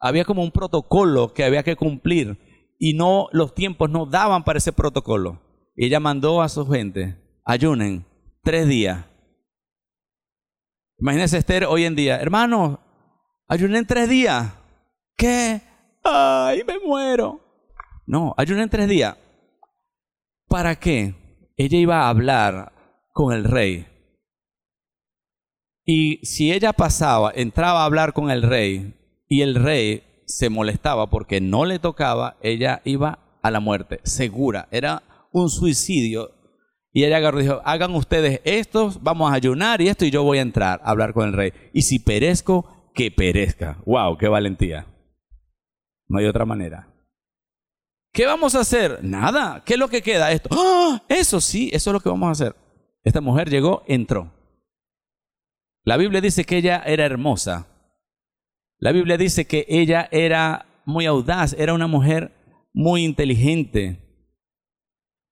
[0.01, 2.39] había como un protocolo que había que cumplir
[2.79, 5.41] y no los tiempos no daban para ese protocolo.
[5.74, 8.05] Ella mandó a su gente, ayunen
[8.43, 9.06] tres días.
[10.99, 12.81] Imagínense Esther hoy en día, hermano,
[13.49, 14.53] ayunen tres días.
[15.17, 15.61] ¿Qué?
[16.03, 17.41] Ay, me muero.
[18.07, 19.17] No, ayunen tres días.
[20.49, 21.15] ¿Para qué?
[21.57, 22.73] Ella iba a hablar
[23.13, 23.87] con el rey.
[25.85, 28.95] Y si ella pasaba, entraba a hablar con el rey,
[29.29, 34.67] y el rey se molestaba porque no le tocaba, ella iba a la muerte, segura.
[34.71, 36.33] Era un suicidio.
[36.97, 40.23] Y ella agarró y dijo, hagan ustedes esto, vamos a ayunar y esto y yo
[40.23, 41.53] voy a entrar a hablar con el rey.
[41.75, 43.77] Y si perezco, que perezca.
[43.85, 44.17] ¡Wow!
[44.17, 44.87] ¡Qué valentía!
[46.09, 46.89] No hay otra manera.
[48.15, 49.01] ¿Qué vamos a hacer?
[49.05, 49.63] Nada.
[49.67, 50.33] ¿Qué es lo que queda?
[50.33, 50.49] Esto.
[50.51, 51.03] ¡Ah!
[51.07, 52.57] Eso sí, eso es lo que vamos a hacer.
[53.05, 54.33] Esta mujer llegó, entró.
[55.85, 57.67] La Biblia dice que ella era hermosa.
[58.79, 62.33] La Biblia dice que ella era muy audaz, era una mujer
[62.73, 64.06] muy inteligente,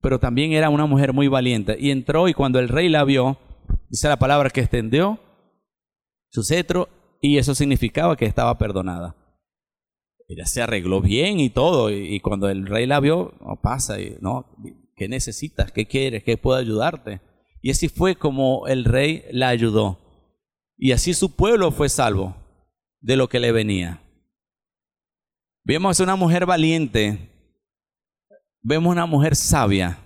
[0.05, 1.79] pero también era una mujer muy valiente.
[1.81, 3.39] Y entró y cuando el rey la vio,
[3.89, 5.19] dice la palabra que extendió
[6.29, 6.91] su cetro
[7.23, 9.17] y eso significaba que estaba perdonada.
[10.29, 14.19] Ella se arregló bien y todo, y, cuando el rey la vio, no pasa, y,
[14.21, 14.45] no,
[14.95, 15.73] ¿qué necesitas?
[15.73, 16.23] ¿Qué quieres?
[16.23, 17.23] ¿Qué puedo ayudarte?
[17.63, 19.99] Y así fue como el rey la ayudó.
[20.77, 22.37] Y así su pueblo fue salvo
[23.01, 24.03] de lo que le venía.
[25.63, 27.31] Vemos una mujer valiente,
[28.65, 29.99] vemos una mujer sabia.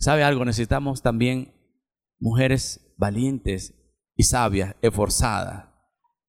[0.00, 0.44] ¿Sabe algo?
[0.44, 1.52] Necesitamos también
[2.18, 3.74] mujeres valientes
[4.16, 5.66] y sabias, esforzadas.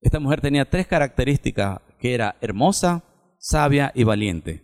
[0.02, 3.04] Esta mujer tenía tres características, que era hermosa,
[3.40, 4.64] sabia y valiente.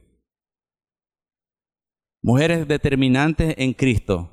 [2.22, 4.30] Mujeres determinantes en Cristo.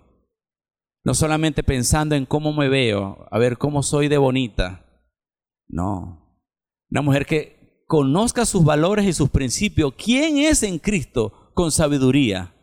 [1.05, 4.85] No solamente pensando en cómo me veo, a ver cómo soy de bonita,
[5.68, 6.45] no.
[6.91, 9.95] Una mujer que conozca sus valores y sus principios.
[9.95, 12.54] ¿Quién es en Cristo con sabiduría?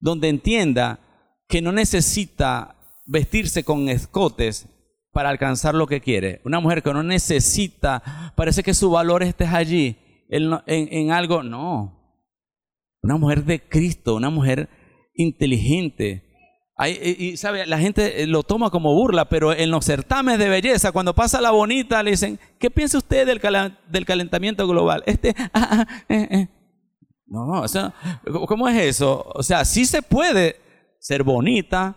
[0.00, 0.98] Donde entienda
[1.46, 2.74] que no necesita
[3.06, 4.66] vestirse con escotes
[5.12, 6.40] para alcanzar lo que quiere.
[6.44, 9.96] Una mujer que no necesita, parece que su valor esté allí,
[10.28, 11.44] en, en algo.
[11.44, 11.96] No.
[13.02, 14.68] Una mujer de Cristo, una mujer
[15.14, 16.24] inteligente,
[16.88, 20.90] y, sabe, la gente eh, lo toma como burla, pero en los certámenes de belleza,
[20.90, 23.40] cuando pasa la bonita, le dicen, ¿qué piensa usted del,
[23.88, 25.04] del calentamiento global?
[25.06, 26.48] Este, ah, ah, eh, eh".
[27.32, 27.64] No,
[28.46, 29.24] ¿cómo es eso?
[29.34, 30.60] O sea, sí se puede
[31.00, 31.96] ser bonita,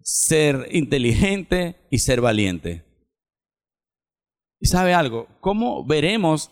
[0.00, 2.84] ser inteligente y ser valiente.
[4.58, 5.28] ¿Y sabe algo?
[5.40, 6.50] ¿Cómo veremos?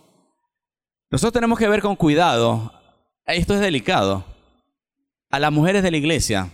[1.10, 2.72] Nosotros tenemos que ver con cuidado.
[3.24, 4.24] Esto es delicado.
[5.30, 6.52] A las mujeres de la iglesia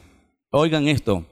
[0.55, 1.25] Oigan esto,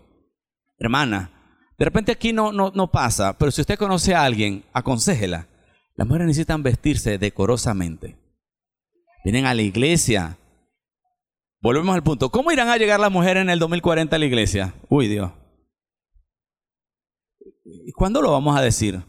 [0.79, 1.31] hermana,
[1.77, 5.47] de repente aquí no, no, no pasa, pero si usted conoce a alguien, aconsejela.
[5.95, 8.17] Las mujeres necesitan vestirse decorosamente.
[9.25, 10.39] Vienen a la iglesia.
[11.61, 12.31] Volvemos al punto.
[12.31, 14.75] ¿Cómo irán a llegar las mujeres en el 2040 a la iglesia?
[14.89, 15.33] Uy, Dios.
[17.64, 19.03] ¿Y cuándo lo vamos a decir?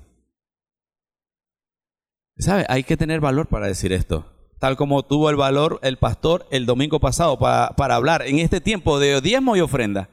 [2.38, 2.66] ¿Sabe?
[2.70, 4.32] Hay que tener valor para decir esto
[4.62, 8.99] tal como tuvo el valor el pastor el domingo pasado para, hablar en este tiempo
[8.99, 10.07] de diezmo y ofrenda.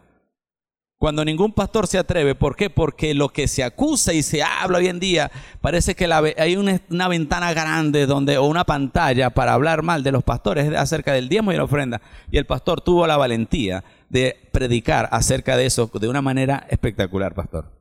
[0.99, 2.71] Cuando ningún pastor se atreve, ¿por qué?
[2.71, 5.31] Porque lo que se acusa y se habla hoy en día,
[5.61, 10.25] parece que hay una, ventana grande donde, o una pantalla para hablar mal de los
[10.25, 12.03] pastores acerca del diezmo y la ofrenda.
[12.33, 17.33] Y el pastor tuvo la valentía de predicar acerca de eso de una manera espectacular,
[17.33, 17.73] pastor.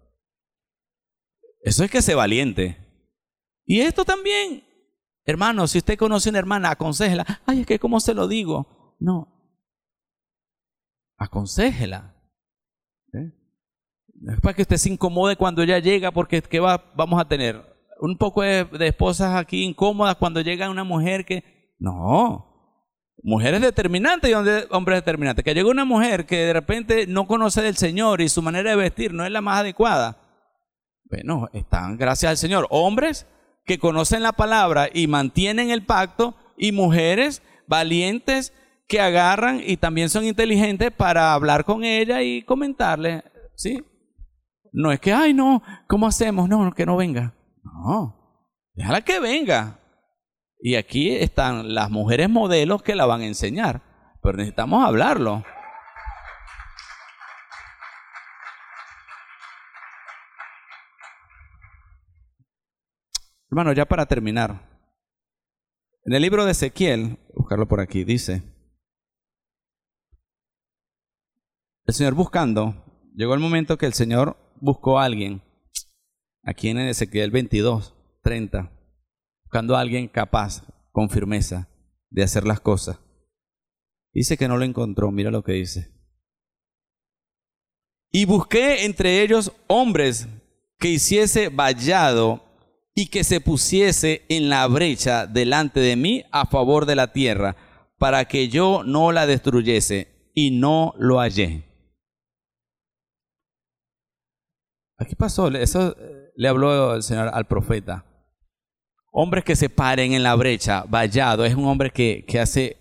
[1.64, 2.78] Eso es que se valiente.
[3.66, 4.64] Y esto también,
[5.26, 7.26] hermano, si usted conoce a una hermana, aconsejela.
[7.48, 8.96] Ay, es que ¿cómo se lo digo?
[9.00, 9.34] No.
[11.18, 12.17] Aconsejela
[14.42, 17.62] para que usted se incomode cuando ella llega, porque ¿qué va, vamos a tener?
[18.00, 21.44] Un poco de, esposas aquí incómodas cuando llega una mujer que...
[21.80, 22.48] No,
[23.24, 25.44] mujeres determinantes y hombres determinantes.
[25.44, 28.76] Que llega una mujer que de repente no conoce del Señor y su manera de
[28.76, 30.18] vestir no es la más adecuada.
[31.06, 33.28] Bueno, están, gracias al Señor, hombres
[33.66, 38.54] que conocen la palabra y mantienen el pacto y mujeres valientes
[38.88, 43.24] que agarran y también son inteligentes para hablar con ella y comentarle,
[43.56, 43.84] ¿sí?
[44.74, 46.50] No es que, ay, no, ¿cómo hacemos?
[46.50, 47.34] No, que no venga.
[47.64, 48.44] No,
[48.74, 49.80] déjala que venga.
[50.60, 53.82] Y aquí están las mujeres modelos que la van a enseñar,
[54.22, 55.44] pero necesitamos hablarlo.
[63.50, 64.68] Hermano, ya para terminar.
[66.04, 68.44] En el libro de Ezequiel, buscarlo por aquí, dice,
[71.86, 75.42] el Señor buscando, llegó el momento que el Señor buscó a alguien,
[76.44, 77.94] aquí en Ezequiel 22,
[78.24, 78.72] 30,
[79.44, 81.70] buscando a alguien capaz, con firmeza,
[82.10, 83.00] de hacer las cosas.
[84.14, 85.92] Dice que no lo encontró, mira lo que dice.
[88.12, 90.28] Y busqué entre ellos hombres
[90.80, 92.44] que hiciese vallado
[92.96, 97.56] y que se pusiese en la brecha delante de mí a favor de la tierra,
[98.00, 101.67] para que yo no la destruyese, y no lo hallé.
[104.98, 108.06] Aquí pasó, eso eh, le habló el Señor al profeta.
[109.12, 112.78] Hombres que se paren en la brecha, vallado, es un hombre que, que hace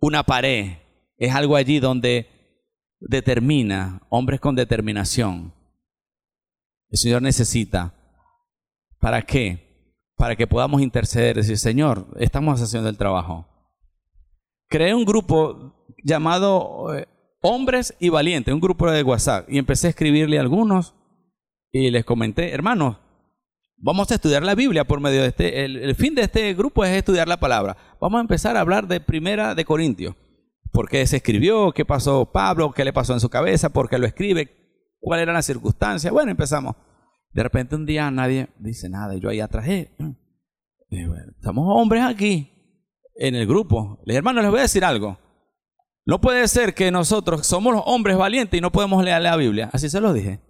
[0.00, 0.78] una pared,
[1.18, 2.28] es algo allí donde
[3.00, 5.52] determina, hombres con determinación.
[6.88, 7.94] El Señor necesita.
[9.00, 9.94] ¿Para qué?
[10.16, 13.46] Para que podamos interceder, decir, Señor, estamos haciendo el trabajo.
[14.68, 17.08] Creé un grupo llamado eh,
[17.40, 20.94] Hombres y Valientes, un grupo de WhatsApp, y empecé a escribirle a algunos
[21.72, 22.96] y les comenté, hermanos,
[23.76, 26.90] vamos a estudiar la Biblia por medio de este, el, fin de este grupo es
[26.90, 27.76] estudiar la palabra.
[28.00, 30.14] Vamos a empezar a hablar de Primera de Corintios.
[30.72, 31.72] ¿Por qué se escribió?
[31.72, 32.72] ¿Qué pasó Pablo?
[32.72, 33.70] ¿Qué le pasó en su cabeza?
[33.70, 34.50] ¿Por qué lo escribe?
[35.00, 36.12] ¿Cuál era la circunstancia?
[36.12, 36.76] Bueno, empezamos.
[37.32, 39.66] De repente un día nadie dice nada y yo ahí atrás,
[40.88, 42.52] estamos hombres aquí
[43.14, 44.00] en el grupo.
[44.04, 45.18] Les hermanos, les voy a decir algo.
[46.04, 49.70] No puede ser que nosotros somos los hombres valientes y no podemos leer la Biblia.
[49.72, 50.40] Así se los dije.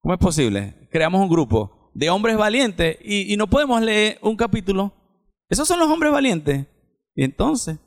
[0.00, 0.88] ¿Cómo es posible?
[0.90, 4.94] Creamos un grupo de hombres valientes y, no podemos leer un capítulo.
[5.48, 6.66] Esos son los hombres valientes.
[7.14, 7.78] Y entonces,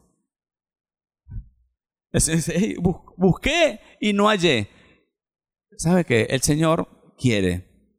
[3.16, 4.70] busqué y no hallé.
[5.78, 6.24] ¿Sabe qué?
[6.30, 7.96] El Señor quiere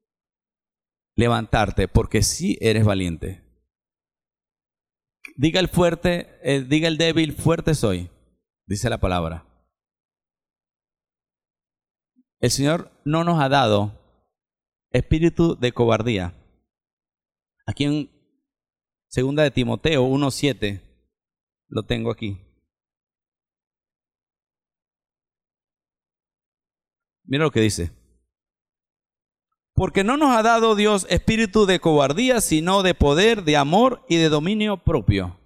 [1.17, 3.43] levantarte porque sí eres valiente.
[5.37, 8.11] Diga el fuerte, eh, diga el débil, fuerte soy,
[8.67, 9.47] dice la palabra.
[12.41, 14.02] El Señor no nos ha dado
[14.93, 16.35] espíritu de cobardía.
[17.67, 18.11] Aquí en
[19.09, 20.81] segunda de Timoteo 1.7
[21.69, 22.39] lo tengo aquí.
[27.25, 27.93] Mira lo que dice.
[29.75, 34.17] Porque no nos ha dado Dios espíritu de cobardía, sino de poder, de amor y
[34.17, 35.39] de dominio propio.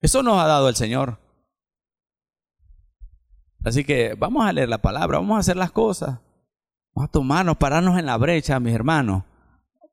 [0.00, 1.18] Eso nos ha dado el Señor.
[3.64, 6.18] Así que vamos a leer la palabra, vamos a hacer las cosas.
[6.94, 9.24] Vamos a tomarnos, pararnos en la brecha, mis hermanos.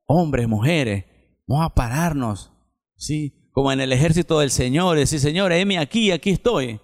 [0.06, 1.04] Hombres, mujeres,
[1.46, 2.52] vamos a pararnos.
[3.00, 3.50] ¿sí?
[3.52, 4.96] Como en el ejército del Señor.
[4.96, 6.80] Decir, Señor, heme aquí, aquí estoy.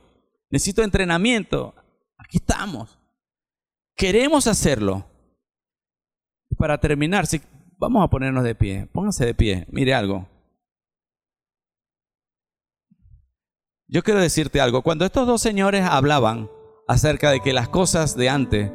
[0.50, 1.74] Necesito entrenamiento.
[2.16, 2.98] Aquí estamos.
[3.94, 5.06] Queremos hacerlo.
[6.58, 7.40] Para terminar, si,
[7.78, 8.86] vamos a ponernos de pie.
[8.92, 9.66] Pónganse de pie.
[9.70, 10.28] Mire algo.
[13.86, 14.82] Yo quiero decirte algo.
[14.82, 16.50] Cuando estos dos señores hablaban
[16.88, 18.72] acerca de que las cosas de antes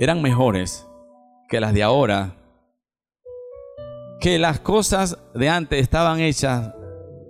[0.00, 0.88] eran mejores
[1.50, 2.34] que las de ahora,
[4.18, 6.72] que las cosas de antes estaban hechas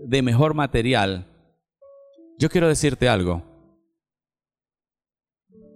[0.07, 1.27] de mejor material,
[2.39, 3.43] yo quiero decirte algo.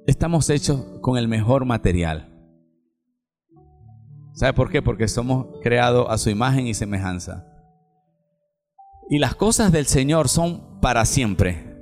[0.07, 2.31] Estamos hechos con el mejor material.
[4.35, 4.81] ¿Sabe por qué?
[4.81, 7.45] Porque somos creados a su imagen y semejanza.
[9.11, 11.75] Y las cosas del Señor son para siempre.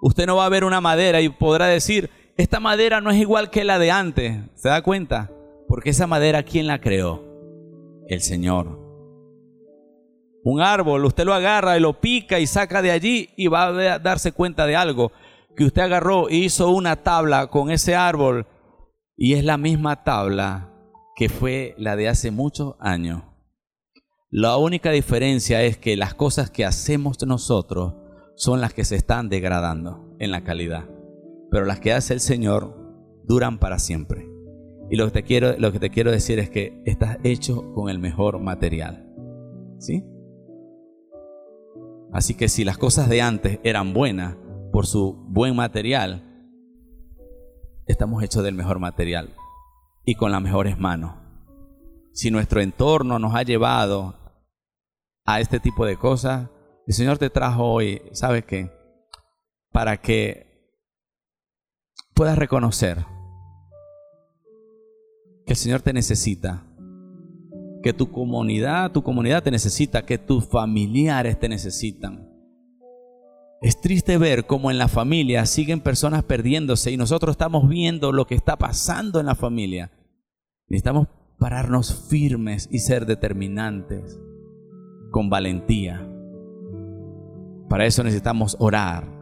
[0.00, 3.50] Usted no va a ver una madera y podrá decir, esta madera no es igual
[3.50, 4.38] que la de antes.
[4.54, 5.30] ¿Se da cuenta?
[5.68, 7.22] Porque esa madera, ¿quién la creó?
[8.08, 8.78] El Señor.
[10.44, 13.98] Un árbol, usted lo agarra y lo pica y saca de allí y va a
[13.98, 15.10] darse cuenta de algo.
[15.56, 18.46] Que usted agarró y hizo una tabla con ese árbol
[19.16, 20.72] y es la misma tabla
[21.16, 23.22] que fue la de hace muchos años.
[24.30, 27.94] La única diferencia es que las cosas que hacemos nosotros
[28.36, 30.84] son las que se están degradando en la calidad,
[31.50, 32.76] pero las que hace el Señor
[33.24, 34.28] duran para siempre.
[34.90, 37.88] Y lo que te quiero, lo que te quiero decir es que estás hecho con
[37.88, 39.12] el mejor material.
[39.78, 40.04] ¿Sí?
[42.12, 44.36] Así que si las cosas de antes eran buenas
[44.72, 46.22] por su buen material,
[47.86, 49.34] estamos hechos del mejor material
[50.04, 51.14] y con las mejores manos.
[52.12, 54.14] Si nuestro entorno nos ha llevado
[55.26, 56.48] a este tipo de cosas,
[56.86, 58.70] el Señor te trajo hoy, ¿sabes qué?
[59.72, 60.55] Para que
[62.16, 63.04] puedas reconocer
[65.44, 66.64] que el Señor te necesita,
[67.82, 72.26] que tu comunidad, tu comunidad te necesita, que tus familiares te necesitan.
[73.60, 78.26] Es triste ver cómo en la familia siguen personas perdiéndose y nosotros estamos viendo lo
[78.26, 79.92] que está pasando en la familia.
[80.68, 81.08] Necesitamos
[81.38, 84.18] pararnos firmes y ser determinantes,
[85.10, 86.08] con valentía.
[87.68, 89.15] Para eso necesitamos orar,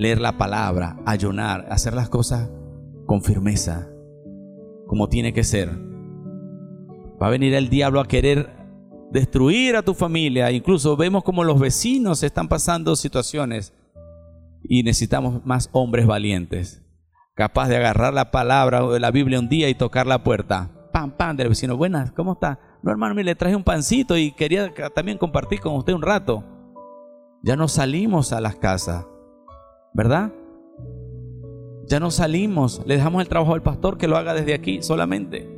[0.00, 2.50] leer la palabra, ayunar, hacer las cosas
[3.04, 3.90] con firmeza,
[4.86, 5.68] como tiene que ser.
[7.22, 8.48] Va a venir el diablo a querer
[9.12, 10.50] destruir a tu familia.
[10.52, 13.74] Incluso vemos como los vecinos están pasando situaciones
[14.64, 16.82] y necesitamos más hombres valientes,
[17.34, 21.10] capaz de agarrar la palabra de la Biblia un día y tocar la puerta pam,
[21.10, 21.76] pam, del vecino.
[21.76, 22.58] Buenas, ¿cómo está?
[22.82, 26.42] No, hermano, me le traje un pancito y quería también compartir con usted un rato.
[27.42, 29.06] Ya no salimos a las casas,
[29.94, 30.32] ¿verdad?
[31.86, 35.50] Ya no salimos, le dejamos el trabajo al pastor que lo haga desde aquí solamente.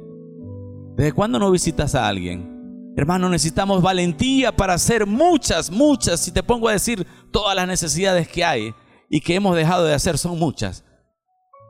[0.96, 2.92] ¿Desde cuándo no visitas a alguien?
[2.96, 6.20] Hermano, necesitamos valentía para hacer muchas, muchas.
[6.20, 8.74] Si te pongo a decir todas las necesidades que hay
[9.08, 10.84] y que hemos dejado de hacer, son muchas.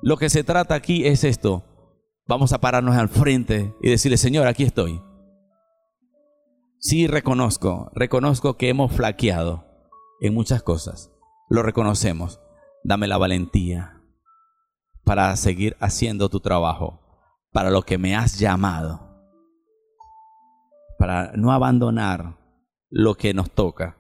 [0.02, 1.64] Lo que se trata aquí es esto,
[2.26, 5.00] vamos a pararnos al frente y decirle, Señor, aquí estoy.
[6.78, 9.64] Sí, reconozco, reconozco que hemos flaqueado
[10.20, 11.12] en muchas cosas.
[11.48, 12.40] Lo reconocemos.
[12.84, 14.00] Dame la valentía
[15.04, 17.00] para seguir haciendo tu trabajo,
[17.52, 19.00] para lo que me has llamado,
[20.98, 22.36] para no abandonar
[22.88, 23.96] lo que nos toca,